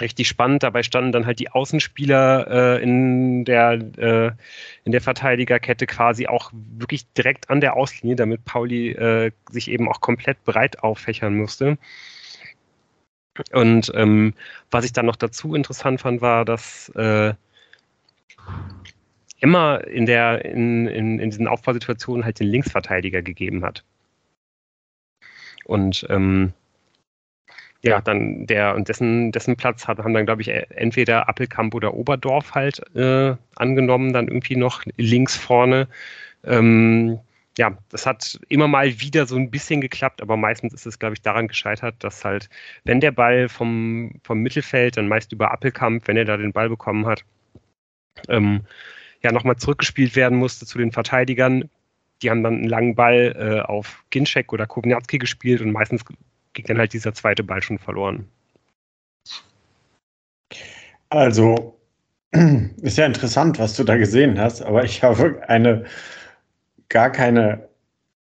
[0.00, 0.62] richtig spannend.
[0.62, 4.30] Dabei standen dann halt die Außenspieler äh, in, der, äh,
[4.84, 9.88] in der Verteidigerkette quasi auch wirklich direkt an der Auslinie, damit Pauli äh, sich eben
[9.88, 11.78] auch komplett breit auffächern musste.
[13.52, 14.34] Und ähm,
[14.70, 17.34] was ich dann noch dazu interessant fand, war, dass äh,
[19.40, 23.84] immer in, der, in, in, in diesen Aufbausituationen halt den Linksverteidiger gegeben hat.
[25.64, 26.52] Und ähm,
[27.82, 31.94] ja, dann der und dessen, dessen Platz hat, haben dann, glaube ich, entweder Appelkamp oder
[31.94, 35.88] Oberdorf halt äh, angenommen, dann irgendwie noch links vorne.
[36.44, 37.20] Ähm,
[37.56, 41.14] ja, das hat immer mal wieder so ein bisschen geklappt, aber meistens ist es, glaube
[41.14, 42.48] ich, daran gescheitert, dass halt,
[42.84, 46.68] wenn der Ball vom, vom Mittelfeld, dann meist über Appelkamp, wenn er da den Ball
[46.68, 47.24] bekommen hat,
[48.28, 48.62] ähm,
[49.22, 51.68] ja, nochmal zurückgespielt werden musste zu den Verteidigern.
[52.22, 56.04] Die haben dann einen langen Ball äh, auf Ginczek oder Kovnatski gespielt und meistens
[56.58, 58.26] ging dann halt dieser zweite Ball schon verloren.
[61.08, 61.78] Also,
[62.82, 65.84] ist ja interessant, was du da gesehen hast, aber ich habe eine
[66.88, 67.68] gar keine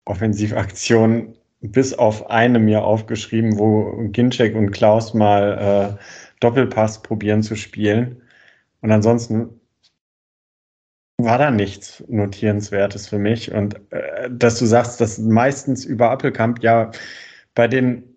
[0.05, 6.03] Offensivaktion bis auf eine mir aufgeschrieben, wo Ginczek und Klaus mal äh,
[6.39, 8.21] Doppelpass probieren zu spielen.
[8.81, 9.61] Und ansonsten
[11.17, 13.53] war da nichts Notierenswertes für mich.
[13.53, 16.91] Und äh, dass du sagst, dass meistens über Appelkamp, ja,
[17.55, 18.12] bei den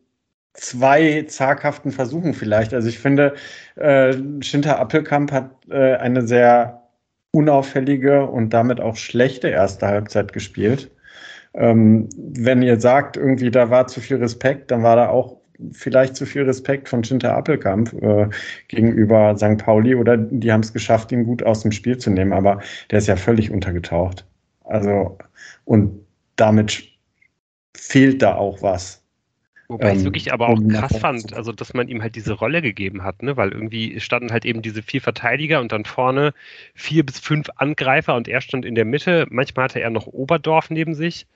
[0.57, 2.75] zwei zaghaften Versuchen vielleicht.
[2.75, 3.35] Also ich finde,
[3.77, 6.83] äh, Schinter Appelkamp hat äh, eine sehr
[7.31, 10.91] unauffällige und damit auch schlechte erste Halbzeit gespielt.
[11.55, 15.37] Ähm, wenn ihr sagt, irgendwie da war zu viel Respekt, dann war da auch
[15.73, 18.29] vielleicht zu viel Respekt von Schinter Appelkamp äh,
[18.69, 19.59] gegenüber St.
[19.59, 22.99] Pauli oder die haben es geschafft, ihn gut aus dem Spiel zu nehmen, aber der
[22.99, 24.27] ist ja völlig untergetaucht.
[24.65, 25.17] Also
[25.65, 26.83] und damit
[27.75, 29.06] fehlt da auch was.
[29.69, 32.35] Wobei ähm, ich es wirklich aber auch krass fand, also dass man ihm halt diese
[32.35, 33.37] Rolle gegeben hat, ne?
[33.37, 36.35] weil irgendwie standen halt eben diese vier Verteidiger und dann vorne
[36.75, 39.27] vier bis fünf Angreifer und er stand in der Mitte.
[39.31, 41.27] Manchmal hatte er noch Oberdorf neben sich.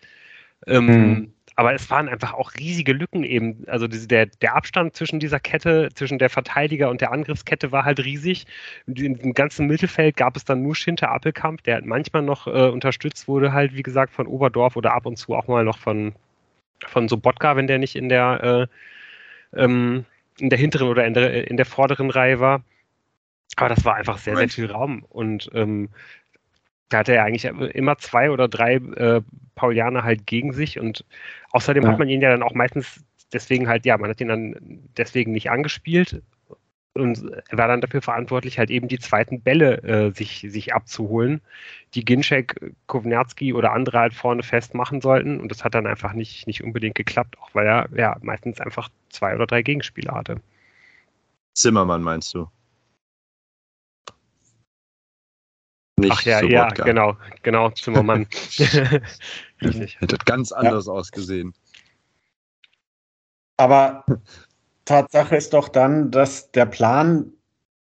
[0.66, 1.33] Ähm, mhm.
[1.57, 3.64] Aber es waren einfach auch riesige Lücken eben.
[3.66, 7.85] Also diese, der, der Abstand zwischen dieser Kette, zwischen der Verteidiger und der Angriffskette war
[7.85, 8.47] halt riesig.
[8.87, 12.69] In dem ganzen Mittelfeld gab es dann nur Schinter Appelkamp, der halt manchmal noch äh,
[12.69, 16.14] unterstützt wurde, halt wie gesagt von Oberdorf oder ab und zu auch mal noch von,
[16.87, 18.69] von Sobotka, wenn der nicht in der,
[19.55, 20.05] äh, ähm,
[20.38, 22.62] in der hinteren oder in der, in der vorderen Reihe war.
[23.57, 25.05] Aber das war einfach sehr, sehr viel Raum.
[25.09, 25.90] Und ähm,
[26.88, 29.23] da hatte er eigentlich immer zwei oder drei äh,
[29.55, 31.05] Paulianer halt gegen sich und
[31.53, 31.90] außerdem ja.
[31.90, 34.57] hat man ihn ja dann auch meistens deswegen halt, ja, man hat ihn dann
[34.97, 36.23] deswegen nicht angespielt
[36.94, 41.40] und er war dann dafür verantwortlich, halt eben die zweiten Bälle äh, sich, sich abzuholen,
[41.94, 46.46] die Ginczek, Kovnatski oder andere halt vorne festmachen sollten und das hat dann einfach nicht,
[46.46, 50.40] nicht unbedingt geklappt, auch weil er ja meistens einfach zwei oder drei Gegenspieler hatte.
[51.55, 52.48] Zimmermann meinst du?
[56.00, 58.26] Nicht Ach ja, ja, genau, genau, Zimmermann.
[59.62, 60.00] Richtig.
[60.00, 60.92] Hätte ganz anders ja.
[60.92, 61.53] ausgesehen.
[63.59, 64.07] Aber
[64.85, 67.33] Tatsache ist doch dann, dass der Plan,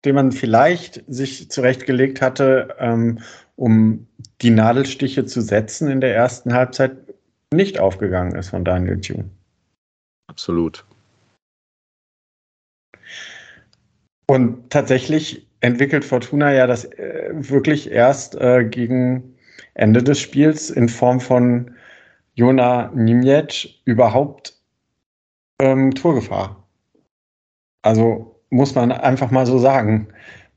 [0.05, 3.21] den man vielleicht sich zurechtgelegt hatte, ähm,
[3.57, 4.07] um
[4.41, 6.97] die Nadelstiche zu setzen in der ersten Halbzeit,
[7.53, 9.29] nicht aufgegangen ist von Daniel Thune.
[10.29, 10.85] Absolut.
[14.27, 19.35] Und tatsächlich entwickelt Fortuna ja das äh, wirklich erst äh, gegen
[19.75, 21.75] Ende des Spiels in Form von
[22.35, 24.57] Jona Niemiec überhaupt
[25.61, 26.60] ähm, Torgefahr.
[27.83, 30.09] Also muss man einfach mal so sagen.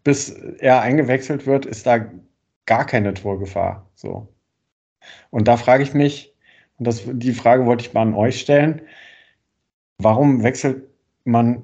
[0.04, 2.06] Bis er eingewechselt wird, ist da
[2.66, 3.90] gar keine Torgefahr.
[3.96, 4.28] So.
[5.30, 6.34] Und da frage ich mich,
[6.78, 8.82] und das, die Frage wollte ich mal an euch stellen,
[10.00, 10.84] warum wechselt
[11.24, 11.64] man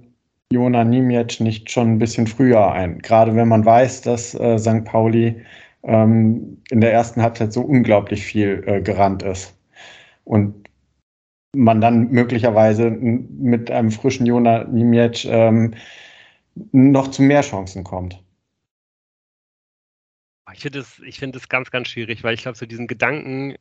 [0.52, 3.00] Jona Niemiec nicht schon ein bisschen früher ein?
[3.00, 4.86] Gerade wenn man weiß, dass äh, St.
[4.86, 5.43] Pauli
[5.84, 9.56] ähm, in der ersten Halbzeit so unglaublich viel äh, gerannt ist.
[10.24, 10.68] Und
[11.56, 15.74] man dann möglicherweise mit einem frischen Jona Niemiec ähm,
[16.72, 18.22] noch zu mehr Chancen kommt.
[20.54, 23.56] Ich finde es find ganz, ganz schwierig, weil ich glaube, so diesen Gedanken,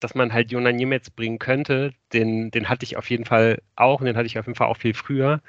[0.00, 4.00] dass man halt Jona Niemetz bringen könnte, den, den hatte ich auf jeden Fall auch
[4.00, 5.42] und den hatte ich auf jeden Fall auch viel früher.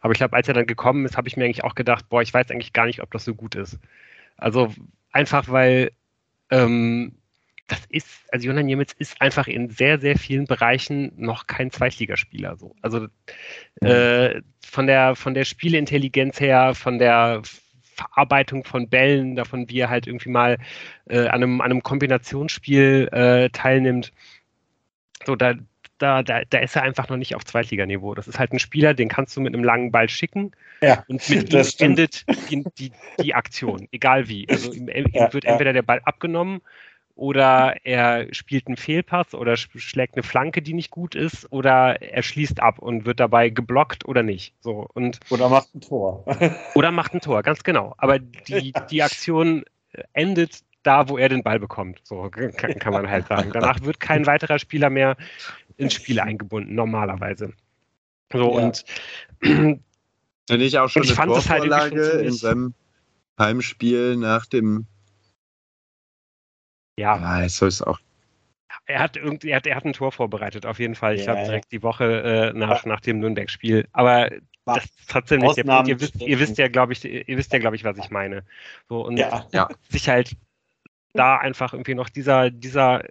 [0.00, 2.22] Aber ich glaube, als er dann gekommen ist, habe ich mir eigentlich auch gedacht, boah,
[2.22, 3.78] ich weiß eigentlich gar nicht, ob das so gut ist.
[4.36, 4.72] Also
[5.12, 5.92] einfach, weil
[6.50, 7.12] ähm,
[7.70, 12.56] das ist, also Jonan Niemitz ist einfach in sehr, sehr vielen Bereichen noch kein Zweitligaspieler.
[12.56, 12.74] So.
[12.82, 13.06] Also
[13.80, 13.86] mhm.
[13.86, 17.42] äh, von der von der Spielintelligenz her, von der
[17.94, 20.58] Verarbeitung von Bällen, davon wie er halt irgendwie mal
[21.08, 24.12] äh, an, einem, an einem Kombinationsspiel äh, teilnimmt.
[25.26, 25.54] So, da,
[25.98, 28.14] da, da, da ist er einfach noch nicht auf Zweitliganiveau.
[28.14, 31.28] Das ist halt ein Spieler, den kannst du mit einem langen Ball schicken ja, und
[31.28, 34.48] mit ihm endet die, die, die, Aktion, egal wie.
[34.48, 36.62] Also ihm, ihm ja, wird entweder der Ball abgenommen
[37.14, 42.22] oder er spielt einen Fehlpass oder schlägt eine Flanke, die nicht gut ist, oder er
[42.22, 44.54] schließt ab und wird dabei geblockt oder nicht.
[44.60, 46.24] So, und oder macht ein Tor.
[46.74, 47.94] oder macht ein Tor, ganz genau.
[47.98, 49.64] Aber die, die Aktion
[50.12, 52.00] endet da, wo er den Ball bekommt.
[52.04, 53.50] So kann, kann man halt sagen.
[53.52, 55.16] Danach wird kein weiterer Spieler mehr
[55.76, 57.52] ins Spiel eingebunden, normalerweise.
[58.32, 58.66] So ja.
[58.66, 58.84] und
[59.40, 62.74] wenn ich auch schon ich eine Torvorlage halt in seinem
[63.38, 64.86] Heimspiel nach dem
[67.00, 67.18] ja.
[67.18, 67.98] Ja, jetzt soll es auch.
[68.86, 71.14] Er hat, irgendwie, er, hat, er hat ein Tor vorbereitet, auf jeden Fall.
[71.14, 73.86] Ich ja, glaube, direkt die Woche äh, nach, nach dem Nürnberg-Spiel.
[73.92, 74.30] Aber
[74.64, 75.88] das ist trotzdem nicht der Punkt.
[75.88, 78.44] Ihr wisst, ihr wisst ja, glaube ich, ihr wisst ja, glaube ich, was ich meine.
[78.88, 79.68] So, und ja.
[79.88, 80.36] sich halt
[81.12, 83.02] da einfach irgendwie noch dieser, dieser,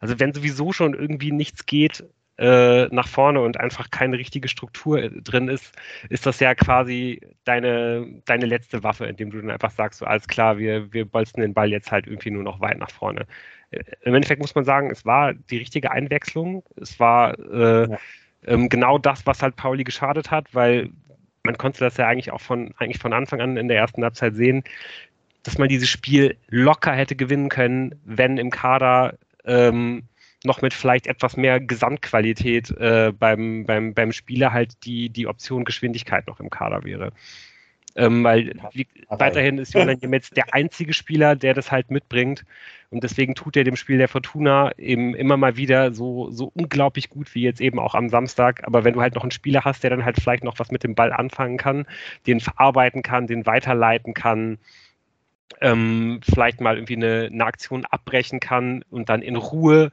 [0.00, 2.04] also wenn sowieso schon irgendwie nichts geht,
[2.38, 5.72] äh, nach vorne und einfach keine richtige Struktur äh, drin ist,
[6.08, 10.26] ist das ja quasi deine, deine letzte Waffe, indem du dann einfach sagst, so alles
[10.26, 13.26] klar, wir, wir bolzen den Ball jetzt halt irgendwie nur noch weit nach vorne.
[13.70, 16.64] Äh, Im Endeffekt muss man sagen, es war die richtige Einwechslung.
[16.76, 17.98] Es war äh, ja.
[18.46, 20.90] ähm, genau das, was halt Pauli geschadet hat, weil
[21.44, 24.34] man konnte das ja eigentlich auch von, eigentlich von Anfang an in der ersten Halbzeit
[24.34, 24.64] sehen,
[25.44, 30.04] dass man dieses Spiel locker hätte gewinnen können, wenn im Kader ähm,
[30.44, 35.64] noch mit vielleicht etwas mehr Gesamtqualität äh, beim, beim, beim Spieler halt die, die Option
[35.64, 37.12] Geschwindigkeit noch im Kader wäre.
[37.96, 42.44] Ähm, weil wie, weiterhin ist Jonas Jemetz der einzige Spieler, der das halt mitbringt.
[42.90, 47.08] Und deswegen tut er dem Spiel der Fortuna eben immer mal wieder so, so unglaublich
[47.08, 48.66] gut wie jetzt eben auch am Samstag.
[48.66, 50.84] Aber wenn du halt noch einen Spieler hast, der dann halt vielleicht noch was mit
[50.84, 51.86] dem Ball anfangen kann,
[52.26, 54.58] den verarbeiten kann, den weiterleiten kann,
[55.60, 59.90] ähm, vielleicht mal irgendwie eine, eine Aktion abbrechen kann und dann in Ruhe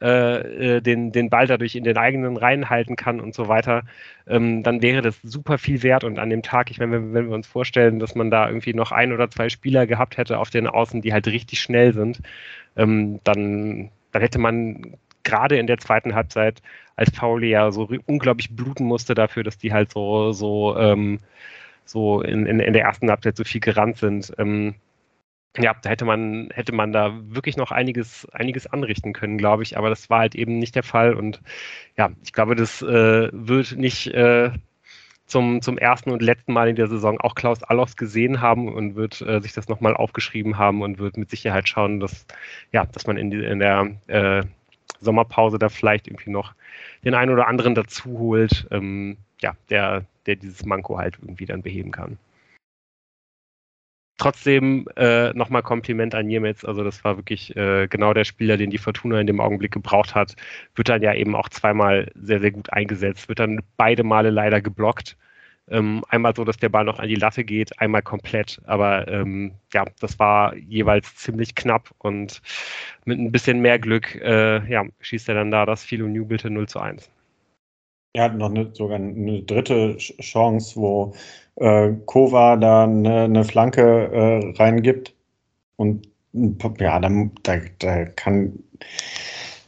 [0.00, 3.84] äh, äh, den, den Ball dadurch in den eigenen Reihen halten kann und so weiter,
[4.26, 6.04] ähm, dann wäre das super viel wert.
[6.04, 8.74] Und an dem Tag, ich meine, wenn, wenn, wir uns vorstellen, dass man da irgendwie
[8.74, 12.20] noch ein oder zwei Spieler gehabt hätte auf den Außen, die halt richtig schnell sind,
[12.76, 16.60] ähm, dann, dann hätte man gerade in der zweiten Halbzeit,
[16.96, 21.20] als Pauli ja so unglaublich bluten musste dafür, dass die halt so, so, ähm,
[21.84, 24.74] so in, in, in der ersten Halbzeit so viel gerannt sind, ähm,
[25.56, 29.76] ja, da hätte man, hätte man da wirklich noch einiges, einiges anrichten können, glaube ich,
[29.78, 31.40] aber das war halt eben nicht der Fall und
[31.96, 34.50] ja, ich glaube, das äh, wird nicht, äh,
[35.26, 38.94] zum, zum ersten und letzten Mal in der Saison auch Klaus Allofs gesehen haben und
[38.94, 42.26] wird äh, sich das nochmal aufgeschrieben haben und wird mit Sicherheit schauen, dass,
[42.72, 44.42] ja, dass man in, die, in der äh,
[45.00, 46.54] Sommerpause da vielleicht irgendwie noch
[47.04, 51.62] den einen oder anderen dazu holt, ähm, ja, der, der dieses Manko halt irgendwie dann
[51.62, 52.18] beheben kann.
[54.16, 56.64] Trotzdem äh, nochmal Kompliment an Niemetz.
[56.64, 60.14] Also das war wirklich äh, genau der Spieler, den die Fortuna in dem Augenblick gebraucht
[60.14, 60.36] hat.
[60.76, 63.28] Wird dann ja eben auch zweimal sehr, sehr gut eingesetzt.
[63.28, 65.16] Wird dann beide Male leider geblockt.
[65.68, 68.60] Ähm, einmal so, dass der Ball noch an die Latte geht, einmal komplett.
[68.66, 72.42] Aber ähm, ja, das war jeweils ziemlich knapp und
[73.04, 76.68] mit ein bisschen mehr Glück äh, ja, schießt er dann da das Philo Newbilte 0
[76.68, 77.10] zu 1.
[78.14, 81.14] Er hat noch eine, sogar eine dritte Chance, wo
[81.56, 85.14] äh, Kova da eine, eine Flanke äh, reingibt.
[85.76, 86.08] Und
[86.78, 87.10] ja, da,
[87.42, 88.64] da, da kann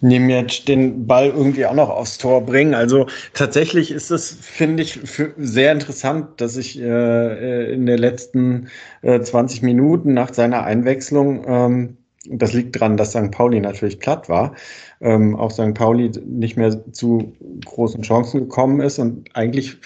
[0.01, 2.75] Nemec den Ball irgendwie auch noch aufs Tor bringen.
[2.75, 5.01] Also tatsächlich ist es, finde ich,
[5.37, 8.69] sehr interessant, dass ich äh, in den letzten
[9.03, 11.97] äh, 20 Minuten nach seiner Einwechslung ähm,
[12.31, 13.31] das liegt daran, dass St.
[13.31, 14.55] Pauli natürlich platt war.
[15.01, 15.75] Ähm, auch St.
[15.75, 17.33] Pauli nicht mehr zu
[17.65, 19.79] großen Chancen gekommen ist und eigentlich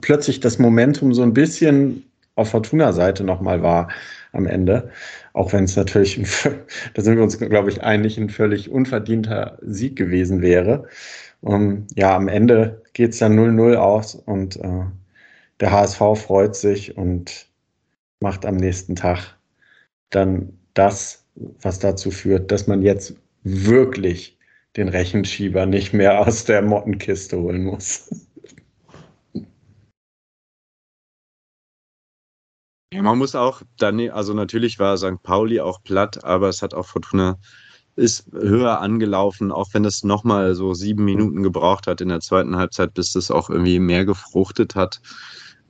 [0.00, 2.04] plötzlich das Momentum so ein bisschen
[2.36, 3.88] auf Fortuna-Seite nochmal war
[4.32, 4.90] am Ende.
[5.32, 6.20] Auch wenn es natürlich,
[6.94, 10.86] da sind wir uns, glaube ich, einig, ein völlig unverdienter Sieg gewesen wäre.
[11.40, 14.84] Um, ja, am Ende geht es dann 0-0 aus und äh,
[15.60, 17.46] der HSV freut sich und
[18.20, 19.36] macht am nächsten Tag
[20.10, 24.38] dann das, was dazu führt, dass man jetzt wirklich
[24.76, 28.08] den Rechenschieber nicht mehr aus der Mottenkiste holen muss.
[32.92, 35.22] Ja, man muss auch dann, also natürlich war St.
[35.22, 37.38] Pauli auch platt, aber es hat auch Fortuna
[37.96, 42.56] ist höher angelaufen, auch wenn es nochmal so sieben Minuten gebraucht hat in der zweiten
[42.56, 45.00] Halbzeit, bis das auch irgendwie mehr gefruchtet hat.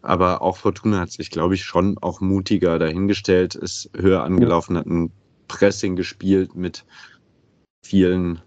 [0.02, 4.86] Aber auch Fortuna hat sich, glaube ich, schon auch mutiger dahingestellt, ist höher angelaufen, hat
[4.86, 5.10] ein
[5.48, 6.84] Pressing gespielt mit
[7.84, 8.40] vielen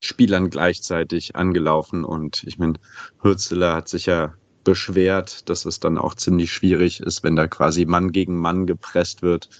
[0.00, 2.04] Spielern gleichzeitig angelaufen.
[2.04, 2.74] Und ich meine,
[3.22, 4.34] Hürzeler hat sich ja
[4.64, 9.22] beschwert, dass es dann auch ziemlich schwierig ist, wenn da quasi Mann gegen Mann gepresst
[9.22, 9.50] wird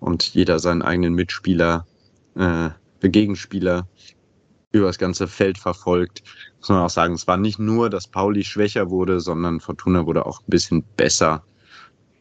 [0.00, 1.86] und jeder seinen eigenen Mitspieler,
[2.36, 2.70] äh,
[3.02, 3.86] Gegenspieler
[4.74, 6.22] über das ganze Feld verfolgt
[6.64, 10.24] muss man auch sagen, es war nicht nur, dass Pauli schwächer wurde, sondern Fortuna wurde
[10.24, 11.44] auch ein bisschen besser.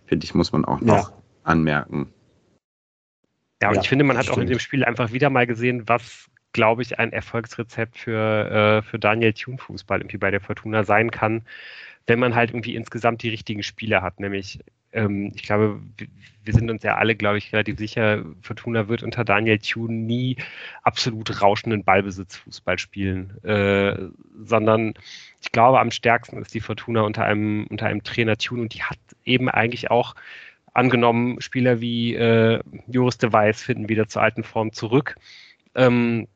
[0.05, 1.17] Finde ich, muss man auch noch ja.
[1.43, 2.11] anmerken.
[3.61, 4.37] Ja, und ja, ich finde, man hat stimmt.
[4.37, 8.81] auch in dem Spiel einfach wieder mal gesehen, was, glaube ich, ein Erfolgsrezept für, äh,
[8.81, 11.43] für Daniel Thune Fußball irgendwie bei der Fortuna sein kann,
[12.07, 14.59] wenn man halt irgendwie insgesamt die richtigen Spieler hat, nämlich
[14.93, 15.81] ähm, ich glaube,
[16.43, 20.37] wir sind uns ja alle, glaube ich, relativ sicher, Fortuna wird unter Daniel Thune nie
[20.83, 23.95] absolut rauschenden Ballbesitzfußball spielen, äh,
[24.43, 24.93] sondern
[25.41, 28.83] ich glaube, am stärksten ist die Fortuna unter einem, unter einem Trainer Thune und die
[28.83, 30.15] hat eben eigentlich auch
[30.73, 35.15] angenommen, Spieler wie äh, Joris de Weiß finden wieder zur alten Form zurück.
[35.75, 36.27] Ähm,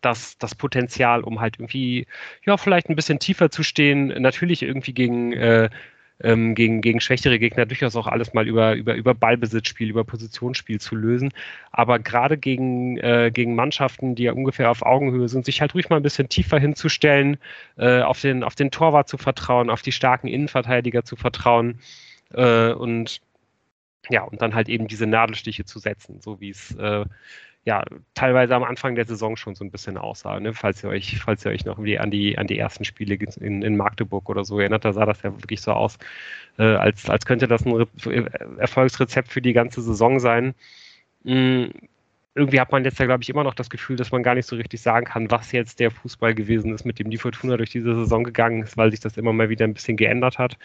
[0.00, 2.06] das, das Potenzial, um halt irgendwie,
[2.44, 5.70] ja, vielleicht ein bisschen tiefer zu stehen, natürlich irgendwie gegen äh,
[6.20, 10.80] ähm, gegen, gegen schwächere Gegner durchaus auch alles mal über, über, über Ballbesitzspiel, über Positionsspiel
[10.80, 11.32] zu lösen.
[11.72, 15.88] Aber gerade gegen, äh, gegen Mannschaften, die ja ungefähr auf Augenhöhe sind, sich halt ruhig
[15.90, 17.36] mal ein bisschen tiefer hinzustellen,
[17.76, 21.80] äh, auf, den, auf den Torwart zu vertrauen, auf die starken Innenverteidiger zu vertrauen
[22.32, 23.20] äh, und
[24.08, 27.04] ja, und dann halt eben diese Nadelstiche zu setzen, so wie es äh,
[27.66, 27.82] ja,
[28.14, 30.54] teilweise am Anfang der Saison schon so ein bisschen aussah, ne?
[30.54, 33.76] falls ihr euch, falls ihr euch noch an die, an die ersten Spiele in, in
[33.76, 35.98] Magdeburg oder so erinnert, da sah das ja wirklich so aus,
[36.58, 37.88] äh, als, als könnte das ein Re
[38.58, 40.54] Erfolgsrezept für die ganze Saison sein.
[41.24, 41.72] Mhm.
[42.36, 44.46] Irgendwie hat man jetzt ja, glaube ich, immer noch das Gefühl, dass man gar nicht
[44.46, 47.70] so richtig sagen kann, was jetzt der Fußball gewesen ist, mit dem die Fortuna durch
[47.70, 50.56] diese Saison gegangen ist, weil sich das immer mal wieder ein bisschen geändert hat.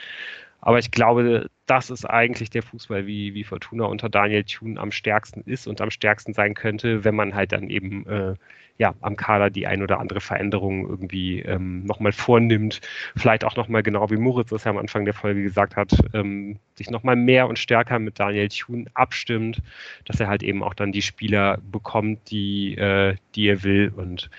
[0.62, 4.92] Aber ich glaube, das ist eigentlich der Fußball, wie, wie Fortuna unter Daniel Thune am
[4.92, 8.36] stärksten ist und am stärksten sein könnte, wenn man halt dann eben äh,
[8.78, 12.82] ja, am Kader die ein oder andere Veränderung irgendwie ähm, nochmal vornimmt.
[13.16, 16.58] Vielleicht auch nochmal genau wie Moritz das ja am Anfang der Folge gesagt hat, ähm,
[16.76, 19.62] sich nochmal mehr und stärker mit Daniel Thune abstimmt,
[20.06, 24.30] dass er halt eben auch dann die Spieler bekommt, die, äh, die er will und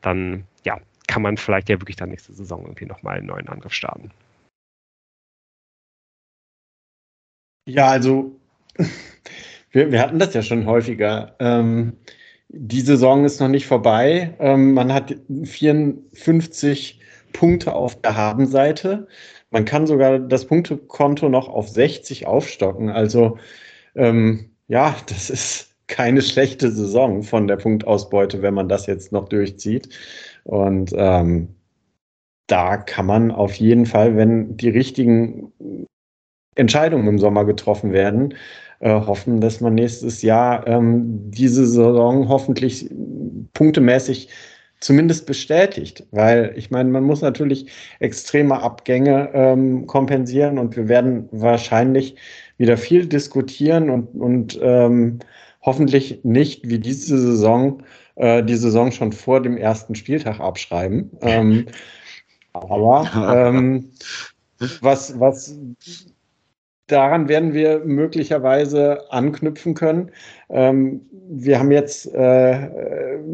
[0.00, 3.72] dann, ja, kann man vielleicht ja wirklich dann nächste Saison irgendwie nochmal einen neuen Angriff
[3.72, 4.10] starten.
[7.66, 8.40] Ja, also
[9.70, 11.36] wir, wir hatten das ja schon häufiger.
[11.38, 11.96] Ähm,
[12.48, 14.34] die Saison ist noch nicht vorbei.
[14.38, 17.00] Ähm, man hat 54
[17.32, 19.06] Punkte auf der Habenseite.
[19.50, 22.90] Man kann sogar das Punktekonto noch auf 60 aufstocken.
[22.90, 23.38] Also
[23.94, 29.28] ähm, ja, das ist keine schlechte Saison von der Punktausbeute, wenn man das jetzt noch
[29.28, 29.88] durchzieht.
[30.44, 31.54] Und ähm,
[32.46, 35.52] da kann man auf jeden Fall, wenn die richtigen
[36.54, 38.34] Entscheidungen im Sommer getroffen werden,
[38.80, 42.90] äh, hoffen, dass man nächstes Jahr ähm, diese Saison hoffentlich
[43.54, 44.28] punktemäßig
[44.80, 47.66] zumindest bestätigt, weil ich meine, man muss natürlich
[48.00, 52.16] extreme Abgänge ähm, kompensieren und wir werden wahrscheinlich
[52.58, 55.20] wieder viel diskutieren und, und ähm,
[55.62, 57.82] hoffentlich nicht wie diese Saison
[58.16, 61.10] äh, die Saison schon vor dem ersten Spieltag abschreiben.
[61.20, 61.66] Ähm,
[62.52, 63.90] aber ähm,
[64.80, 65.56] was, was
[66.86, 70.10] daran werden wir möglicherweise anknüpfen können.
[70.50, 72.68] Ähm, wir haben jetzt äh,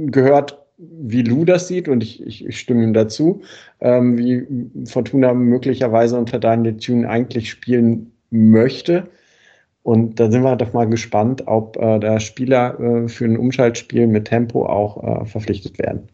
[0.07, 3.43] gehört, wie Lou das sieht und ich, ich, ich stimme ihm dazu,
[3.81, 4.47] ähm, wie
[4.87, 9.09] Fortuna möglicherweise unter Daniel Thune eigentlich spielen möchte.
[9.83, 14.07] Und da sind wir doch mal gespannt, ob äh, da Spieler äh, für ein Umschaltspiel
[14.07, 16.09] mit Tempo auch äh, verpflichtet werden.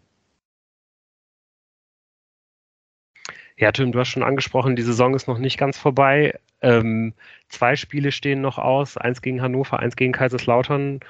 [3.57, 6.39] Ja, Tim, du hast schon angesprochen, die Saison ist noch nicht ganz vorbei.
[6.61, 7.15] Ähm,
[7.49, 11.01] zwei Spiele stehen noch aus, eins gegen Hannover, eins gegen Kaiserslautern.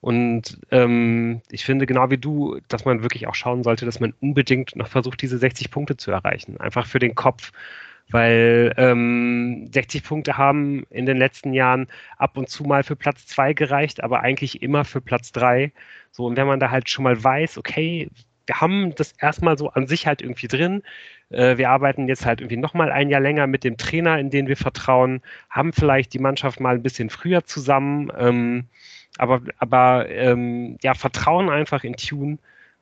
[0.00, 4.14] Und ähm, ich finde genau wie du, dass man wirklich auch schauen sollte, dass man
[4.20, 6.60] unbedingt noch versucht, diese 60 Punkte zu erreichen.
[6.60, 7.52] Einfach für den Kopf
[8.10, 11.88] weil ähm, 60 Punkte haben in den letzten Jahren
[12.18, 15.72] ab und zu mal für Platz 2 gereicht, aber eigentlich immer für Platz 3.
[16.10, 18.10] So, und wenn man da halt schon mal weiß, okay,
[18.46, 20.82] wir haben das erstmal so an sich halt irgendwie drin.
[21.32, 24.48] Äh, wir arbeiten jetzt halt irgendwie nochmal ein Jahr länger mit dem Trainer, in den
[24.48, 28.68] wir vertrauen, haben vielleicht die Mannschaft mal ein bisschen früher zusammen, ähm,
[29.18, 32.38] aber, aber ähm, ja, vertrauen einfach in Tune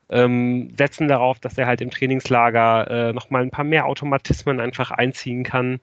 [0.09, 4.91] ähm, setzen darauf, dass er halt im Trainingslager äh, nochmal ein paar mehr Automatismen einfach
[4.91, 5.79] einziehen kann.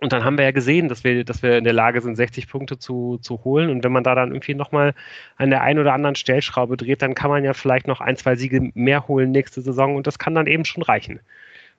[0.00, 2.48] Und dann haben wir ja gesehen, dass wir, dass wir in der Lage sind, 60
[2.48, 3.70] Punkte zu, zu holen.
[3.70, 4.94] Und wenn man da dann irgendwie nochmal
[5.36, 8.36] an der einen oder anderen Stellschraube dreht, dann kann man ja vielleicht noch ein, zwei
[8.36, 11.20] Siege mehr holen nächste Saison und das kann dann eben schon reichen.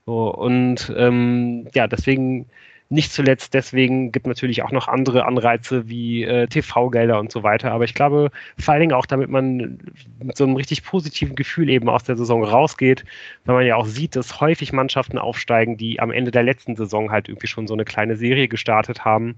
[0.05, 2.47] So, und ähm, ja, deswegen
[2.89, 7.71] nicht zuletzt deswegen gibt natürlich auch noch andere Anreize wie äh, TV-Gelder und so weiter.
[7.71, 9.79] Aber ich glaube, vor allen Dingen auch, damit man
[10.23, 13.03] mit so einem richtig positiven Gefühl eben aus der Saison rausgeht,
[13.45, 17.11] weil man ja auch sieht, dass häufig Mannschaften aufsteigen, die am Ende der letzten Saison
[17.11, 19.35] halt irgendwie schon so eine kleine Serie gestartet haben.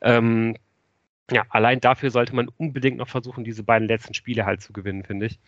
[0.00, 0.56] Ähm,
[1.30, 5.04] ja, allein dafür sollte man unbedingt noch versuchen, diese beiden letzten Spiele halt zu gewinnen,
[5.04, 5.38] finde ich.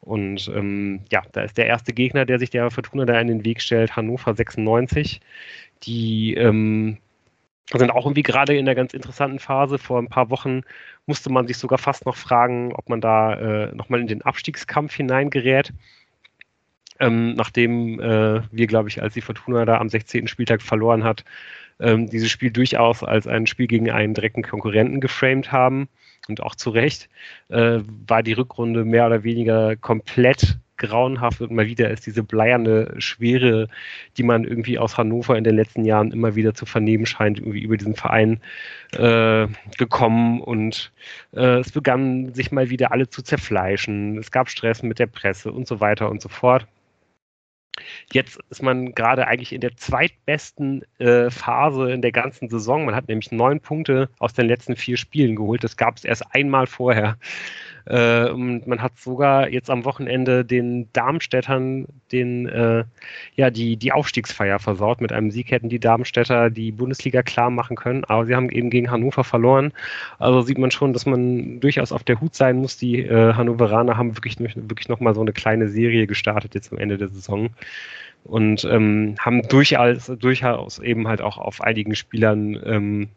[0.00, 3.44] Und ähm, ja, da ist der erste Gegner, der sich der Fortuna da in den
[3.44, 5.20] Weg stellt, Hannover 96.
[5.82, 6.98] Die ähm,
[7.72, 9.78] sind auch irgendwie gerade in einer ganz interessanten Phase.
[9.78, 10.62] Vor ein paar Wochen
[11.06, 14.94] musste man sich sogar fast noch fragen, ob man da äh, nochmal in den Abstiegskampf
[14.94, 15.72] hineingerät.
[16.98, 20.28] Ähm, nachdem äh, wir, glaube ich, als die Fortuna da am 16.
[20.28, 21.24] Spieltag verloren hat,
[21.80, 25.88] ähm, dieses Spiel durchaus als ein Spiel gegen einen direkten Konkurrenten geframed haben
[26.28, 27.08] und auch zu Recht,
[27.48, 32.94] äh, war die Rückrunde mehr oder weniger komplett grauenhaft und mal wieder ist diese bleierne
[32.98, 33.68] Schwere,
[34.16, 37.62] die man irgendwie aus Hannover in den letzten Jahren immer wieder zu vernehmen scheint, irgendwie
[37.62, 38.40] über diesen Verein
[38.92, 39.46] äh,
[39.78, 40.92] gekommen und
[41.32, 44.18] äh, es begann sich mal wieder alle zu zerfleischen.
[44.18, 46.66] Es gab Stress mit der Presse und so weiter und so fort.
[48.12, 52.84] Jetzt ist man gerade eigentlich in der zweitbesten äh, Phase in der ganzen Saison.
[52.84, 55.64] Man hat nämlich neun Punkte aus den letzten vier Spielen geholt.
[55.64, 57.18] Das gab es erst einmal vorher.
[57.86, 62.84] Äh, und man hat sogar jetzt am Wochenende den Darmstädtern den, äh,
[63.36, 65.00] ja, die, die Aufstiegsfeier versaut.
[65.00, 68.70] Mit einem Sieg hätten die Darmstädter die Bundesliga klar machen können, aber sie haben eben
[68.70, 69.72] gegen Hannover verloren.
[70.18, 72.76] Also sieht man schon, dass man durchaus auf der Hut sein muss.
[72.76, 76.98] Die äh, Hannoveraner haben wirklich, wirklich nochmal so eine kleine Serie gestartet jetzt am Ende
[76.98, 77.50] der Saison
[78.24, 83.08] und ähm, haben durchaus, durchaus eben halt auch auf einigen Spielern ähm,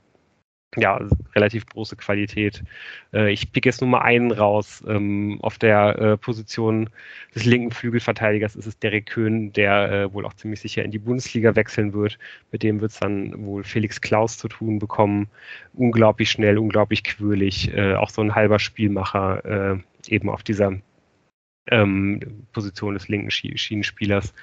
[0.77, 0.99] ja,
[1.35, 2.63] relativ große Qualität.
[3.13, 4.83] Äh, ich pick jetzt nur mal einen raus.
[4.87, 6.89] Ähm, auf der äh, Position
[7.33, 10.99] des linken Flügelverteidigers ist es Derek Köhn, der äh, wohl auch ziemlich sicher in die
[10.99, 12.19] Bundesliga wechseln wird.
[12.51, 15.27] Mit dem wird es dann wohl Felix Klaus zu tun bekommen.
[15.73, 17.73] Unglaublich schnell, unglaublich quirlig.
[17.73, 20.73] Äh, auch so ein halber Spielmacher äh, eben auf dieser
[21.71, 24.33] ähm, Position des linken Schienenspielers.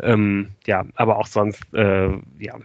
[0.00, 2.58] Ähm, ja, aber auch sonst, äh, ja,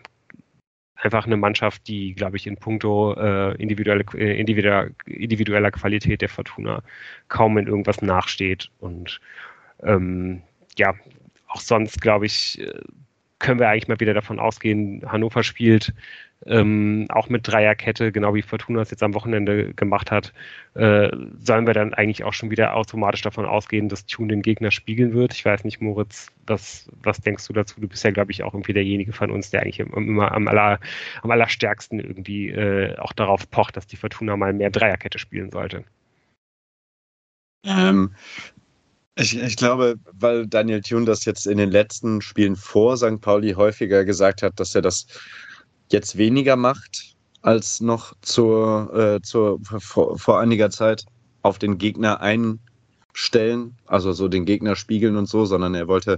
[0.96, 6.30] einfach eine Mannschaft, die, glaube ich, in puncto äh, individuelle, äh, individueller, individueller Qualität der
[6.30, 6.82] Fortuna
[7.28, 8.70] kaum in irgendwas nachsteht.
[8.80, 9.20] Und
[9.84, 10.41] ähm,
[10.78, 10.93] ja,
[11.48, 12.82] auch sonst, glaube ich, äh,
[13.39, 15.93] können wir eigentlich mal wieder davon ausgehen, Hannover spielt
[16.45, 20.33] ähm, auch mit Dreierkette, genau wie Fortuna es jetzt am Wochenende gemacht hat,
[20.75, 21.09] äh,
[21.39, 25.13] sollen wir dann eigentlich auch schon wieder automatisch davon ausgehen, dass Tune den Gegner spiegeln
[25.13, 25.33] wird.
[25.33, 27.81] Ich weiß nicht, Moritz, was, was denkst du dazu?
[27.81, 30.79] Du bist ja, glaube ich, auch irgendwie derjenige von uns, der eigentlich immer am, aller,
[31.21, 35.83] am allerstärksten irgendwie äh, auch darauf pocht, dass die Fortuna mal mehr Dreierkette spielen sollte.
[37.65, 38.13] Ähm,
[39.18, 43.22] Ich, ich, glaube, weil Daniel Thune das jetzt in den letzten Spielen vor St.
[43.22, 45.07] Pauli häufiger gesagt hat, dass er das
[45.89, 51.05] jetzt weniger macht als noch zur, äh, zur, vor, vor einiger Zeit
[51.43, 56.18] auf den Gegner einstellen, also so den Gegner spiegeln und so, sondern er wollte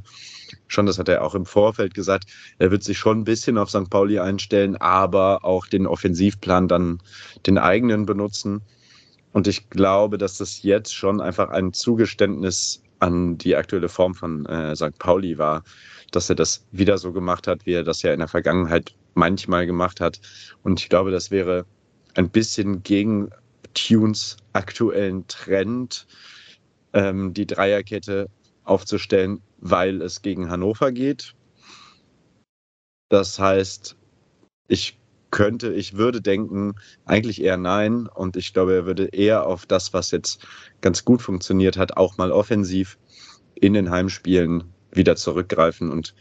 [0.67, 2.25] schon, das hat er auch im Vorfeld gesagt,
[2.57, 3.91] er wird sich schon ein bisschen auf St.
[3.91, 6.99] Pauli einstellen, aber auch den Offensivplan dann
[7.45, 8.61] den eigenen benutzen.
[9.33, 14.45] Und ich glaube, dass das jetzt schon einfach ein Zugeständnis an die aktuelle Form von
[14.45, 14.97] äh, St.
[14.97, 15.63] Pauli war,
[16.11, 19.65] dass er das wieder so gemacht hat, wie er das ja in der Vergangenheit manchmal
[19.65, 20.19] gemacht hat.
[20.63, 21.65] Und ich glaube, das wäre
[22.15, 23.29] ein bisschen gegen
[23.73, 26.07] Tunes aktuellen Trend,
[26.93, 28.27] ähm, die Dreierkette
[28.63, 31.33] aufzustellen, weil es gegen Hannover geht.
[33.09, 33.95] Das heißt,
[34.67, 34.97] ich
[35.31, 36.75] könnte, ich würde denken,
[37.05, 38.07] eigentlich eher nein.
[38.07, 40.45] Und ich glaube, er würde eher auf das, was jetzt
[40.81, 42.97] ganz gut funktioniert hat, auch mal offensiv
[43.55, 46.13] in den Heimspielen wieder zurückgreifen und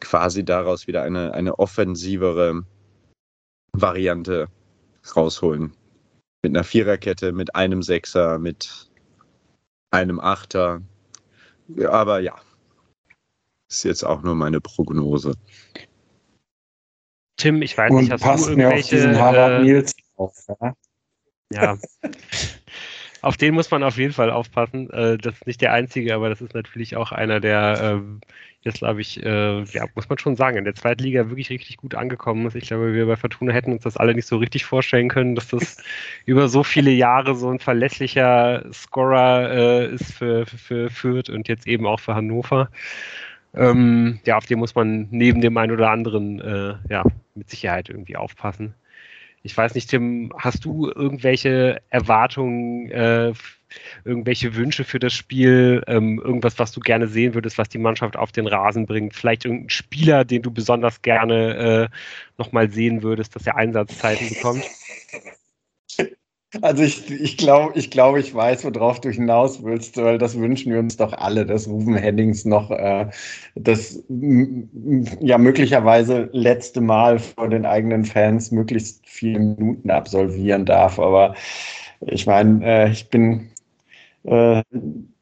[0.00, 2.62] quasi daraus wieder eine, eine offensivere
[3.72, 4.48] Variante
[5.16, 5.72] rausholen.
[6.42, 8.88] Mit einer Viererkette, mit einem Sechser, mit
[9.90, 10.82] einem Achter.
[11.88, 12.36] Aber ja,
[13.68, 15.34] ist jetzt auch nur meine Prognose.
[17.38, 18.96] Tim, ich weiß nicht, hast passt du irgendwelche...
[18.96, 20.74] Mir auf diesen Harvard Nils auf, ja?
[21.52, 21.78] ja.
[23.22, 24.90] auf den muss man auf jeden Fall aufpassen.
[24.90, 28.20] Äh, das ist nicht der einzige, aber das ist natürlich auch einer, der ähm,
[28.62, 31.76] jetzt, glaube ich, äh, ja, muss man schon sagen, in der zweiten Liga wirklich richtig
[31.76, 32.56] gut angekommen ist.
[32.56, 35.48] Ich glaube, wir bei Fortuna hätten uns das alle nicht so richtig vorstellen können, dass
[35.48, 35.76] das
[36.26, 41.46] über so viele Jahre so ein verlässlicher Scorer äh, ist für, für, für Fürth und
[41.46, 42.68] jetzt eben auch für Hannover.
[43.54, 47.88] Ähm, ja, auf den muss man neben dem einen oder anderen äh, ja, mit Sicherheit
[47.88, 48.74] irgendwie aufpassen.
[49.42, 53.32] Ich weiß nicht, Tim, hast du irgendwelche Erwartungen, äh,
[54.04, 58.16] irgendwelche Wünsche für das Spiel, ähm, irgendwas, was du gerne sehen würdest, was die Mannschaft
[58.16, 59.14] auf den Rasen bringt?
[59.14, 61.88] Vielleicht irgendein Spieler, den du besonders gerne äh,
[62.36, 64.64] nochmal sehen würdest, dass er Einsatzzeiten bekommt?
[66.62, 70.72] Also ich, ich glaube, ich, glaub, ich weiß, worauf du hinaus willst, weil das wünschen
[70.72, 73.10] wir uns doch alle, dass Ruben Hennings noch äh,
[73.54, 80.98] das ja möglicherweise letzte Mal vor den eigenen Fans möglichst viele Minuten absolvieren darf.
[80.98, 81.34] Aber
[82.00, 83.50] ich meine, äh, ich bin
[84.24, 84.62] äh,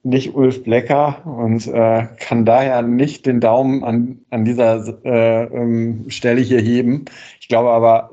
[0.05, 6.07] nicht Ulf Blecker und äh, kann daher nicht den Daumen an, an dieser äh, ähm,
[6.09, 7.07] Stelle hier heben.
[7.41, 8.11] Ich glaube aber,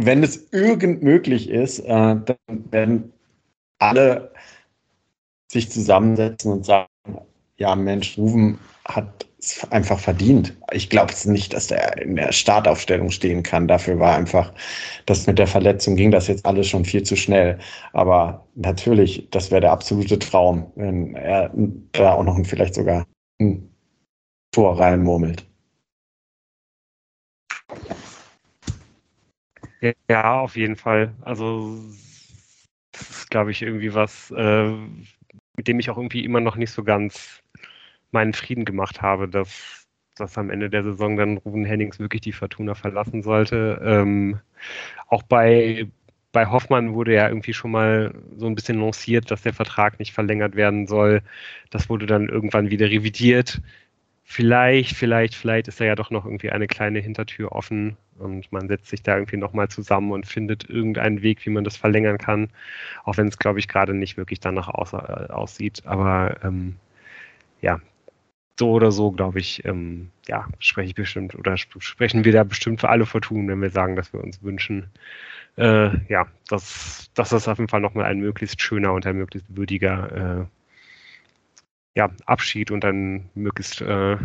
[0.00, 2.36] wenn es irgend möglich ist, äh, dann
[2.70, 3.12] werden
[3.80, 4.32] alle
[5.50, 6.88] sich zusammensetzen und sagen,
[7.56, 10.56] ja Mensch, Ruven hat es einfach verdient.
[10.70, 13.66] Ich glaube nicht, dass er in der Startaufstellung stehen kann.
[13.66, 14.52] Dafür war einfach,
[15.06, 17.58] das mit der Verletzung ging das jetzt alles schon viel zu schnell.
[17.92, 21.50] Aber natürlich, das wäre der absolute Traum, wenn er
[21.90, 23.04] da auch noch vielleicht sogar
[23.40, 23.68] ein
[24.52, 25.44] Tor reinmurmelt.
[30.10, 31.14] Ja, auf jeden Fall.
[31.22, 31.78] Also,
[32.92, 34.68] das ist, glaube ich, irgendwie was, äh,
[35.56, 37.42] mit dem ich auch irgendwie immer noch nicht so ganz
[38.12, 42.32] meinen Frieden gemacht habe, dass, dass am Ende der Saison dann Ruben Hennings wirklich die
[42.32, 43.80] Fortuna verlassen sollte.
[43.84, 44.40] Ähm,
[45.08, 45.88] auch bei,
[46.32, 50.12] bei Hoffmann wurde ja irgendwie schon mal so ein bisschen lanciert, dass der Vertrag nicht
[50.14, 51.22] verlängert werden soll.
[51.70, 53.60] Das wurde dann irgendwann wieder revidiert
[54.30, 58.68] vielleicht, vielleicht, vielleicht ist da ja doch noch irgendwie eine kleine Hintertür offen und man
[58.68, 62.50] setzt sich da irgendwie nochmal zusammen und findet irgendeinen Weg, wie man das verlängern kann,
[63.04, 65.82] auch wenn es, glaube ich, gerade nicht wirklich danach aus, äh, aussieht.
[65.86, 66.76] Aber ähm,
[67.62, 67.80] ja,
[68.58, 72.80] so oder so, glaube ich, ähm, ja, spreche ich bestimmt oder sprechen wir da bestimmt
[72.80, 74.90] für alle Fortun, wenn wir sagen, dass wir uns wünschen,
[75.56, 79.56] äh, ja, dass, dass das auf jeden Fall nochmal ein möglichst schöner und ein möglichst
[79.56, 80.57] würdiger äh,
[81.98, 84.16] ja, Abschied und dann möglichst äh,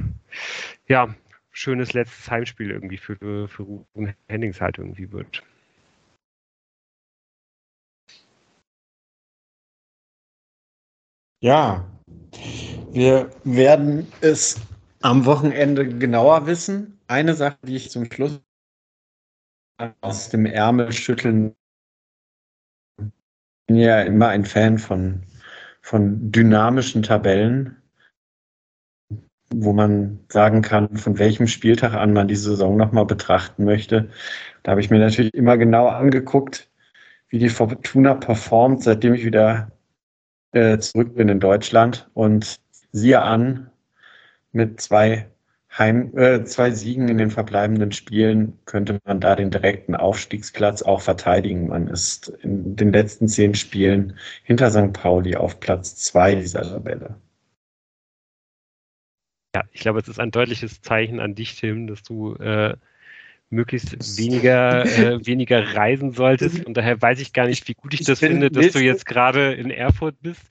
[0.87, 1.15] ja,
[1.49, 5.41] schönes letztes Heimspiel irgendwie für, für Ruben Hennings halt irgendwie wird.
[11.41, 11.83] Ja,
[12.91, 14.61] wir werden es
[15.01, 16.99] am Wochenende genauer wissen.
[17.07, 18.39] Eine Sache, die ich zum Schluss
[20.01, 21.55] aus dem Ärmel schütteln,
[23.01, 25.23] ich bin ja immer ein Fan von
[25.83, 27.75] von dynamischen Tabellen,
[29.53, 34.09] wo man sagen kann, von welchem Spieltag an man die Saison nochmal betrachten möchte.
[34.63, 36.71] Da habe ich mir natürlich immer genau angeguckt,
[37.27, 39.71] wie die Fortuna performt, seitdem ich wieder
[40.53, 42.09] äh, zurück bin in Deutschland.
[42.13, 42.59] Und
[42.91, 43.69] siehe an,
[44.53, 45.29] mit zwei
[45.75, 51.01] Heim, äh, zwei Siegen in den verbleibenden Spielen könnte man da den direkten Aufstiegsplatz auch
[51.01, 51.69] verteidigen.
[51.69, 54.93] Man ist in den letzten zehn Spielen hinter St.
[54.93, 57.15] Pauli auf Platz zwei dieser Tabelle.
[59.55, 62.75] Ja, ich glaube, es ist ein deutliches Zeichen an dich, Tim, dass du äh,
[63.49, 66.65] möglichst weniger, äh, weniger reisen solltest.
[66.65, 69.53] Und daher weiß ich gar nicht, wie gut ich das finde, dass du jetzt gerade
[69.53, 70.41] in Erfurt bist.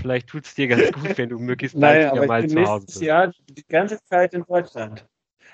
[0.00, 3.02] Vielleicht tut es dir ganz gut, wenn du möglichst bald wieder mal zu Hause bist.
[3.02, 5.06] Jahr die ganze Zeit in Deutschland.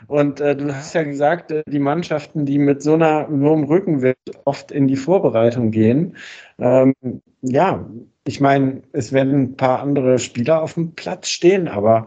[0.07, 3.65] Und äh, du hast ja gesagt, äh, die Mannschaften, die mit so einer so einem
[3.65, 6.17] Rückenwind oft in die Vorbereitung gehen,
[6.59, 6.95] ähm,
[7.43, 7.89] ja,
[8.25, 12.07] ich meine, es werden ein paar andere Spieler auf dem Platz stehen, aber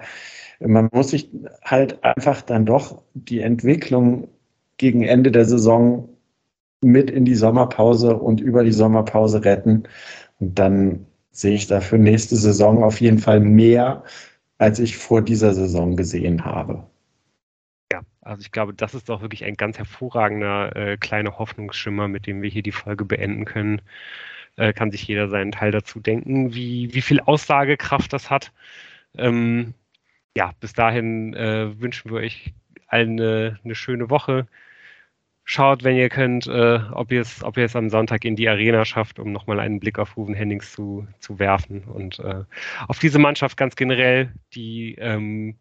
[0.59, 1.29] man muss sich
[1.63, 4.29] halt einfach dann doch die Entwicklung
[4.77, 6.09] gegen Ende der Saison
[6.81, 9.83] mit in die Sommerpause und über die Sommerpause retten.
[10.39, 14.03] Und dann sehe ich dafür nächste Saison auf jeden Fall mehr,
[14.57, 16.85] als ich vor dieser Saison gesehen habe.
[17.91, 22.27] Ja, also ich glaube, das ist doch wirklich ein ganz hervorragender äh, kleiner Hoffnungsschimmer, mit
[22.27, 23.81] dem wir hier die Folge beenden können.
[24.57, 28.53] Äh, kann sich jeder seinen Teil dazu denken, wie, wie viel Aussagekraft das hat.
[29.17, 29.73] Ähm,
[30.37, 32.53] ja, bis dahin äh, wünschen wir euch
[32.87, 34.47] allen eine, eine schöne Woche.
[35.43, 39.31] Schaut, wenn ihr könnt, äh, ob ihr es am Sonntag in die Arena schafft, um
[39.31, 42.43] nochmal einen Blick auf Ruven Hennings zu, zu werfen und äh,
[42.87, 45.55] auf diese Mannschaft ganz generell, die ähm,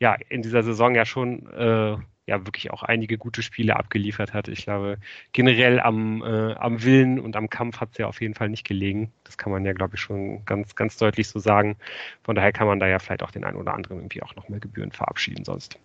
[0.00, 1.96] ja in dieser Saison ja schon äh,
[2.26, 4.48] ja wirklich auch einige gute Spiele abgeliefert hat.
[4.48, 4.98] Ich glaube,
[5.32, 8.66] generell am, äh, am Willen und am Kampf hat es ja auf jeden Fall nicht
[8.66, 9.12] gelegen.
[9.24, 11.76] Das kann man ja, glaube ich, schon ganz, ganz deutlich so sagen.
[12.24, 14.60] Von daher kann man da ja vielleicht auch den einen oder anderen irgendwie auch nochmal
[14.60, 15.78] Gebühren verabschieden sonst.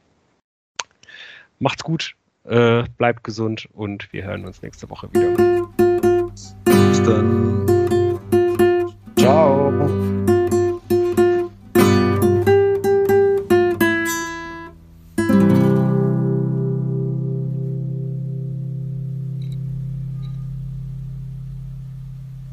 [1.61, 5.69] Macht's gut, äh, bleibt gesund und wir hören uns nächste Woche wieder.
[6.65, 7.65] Bis dann.
[9.15, 9.60] Ciao.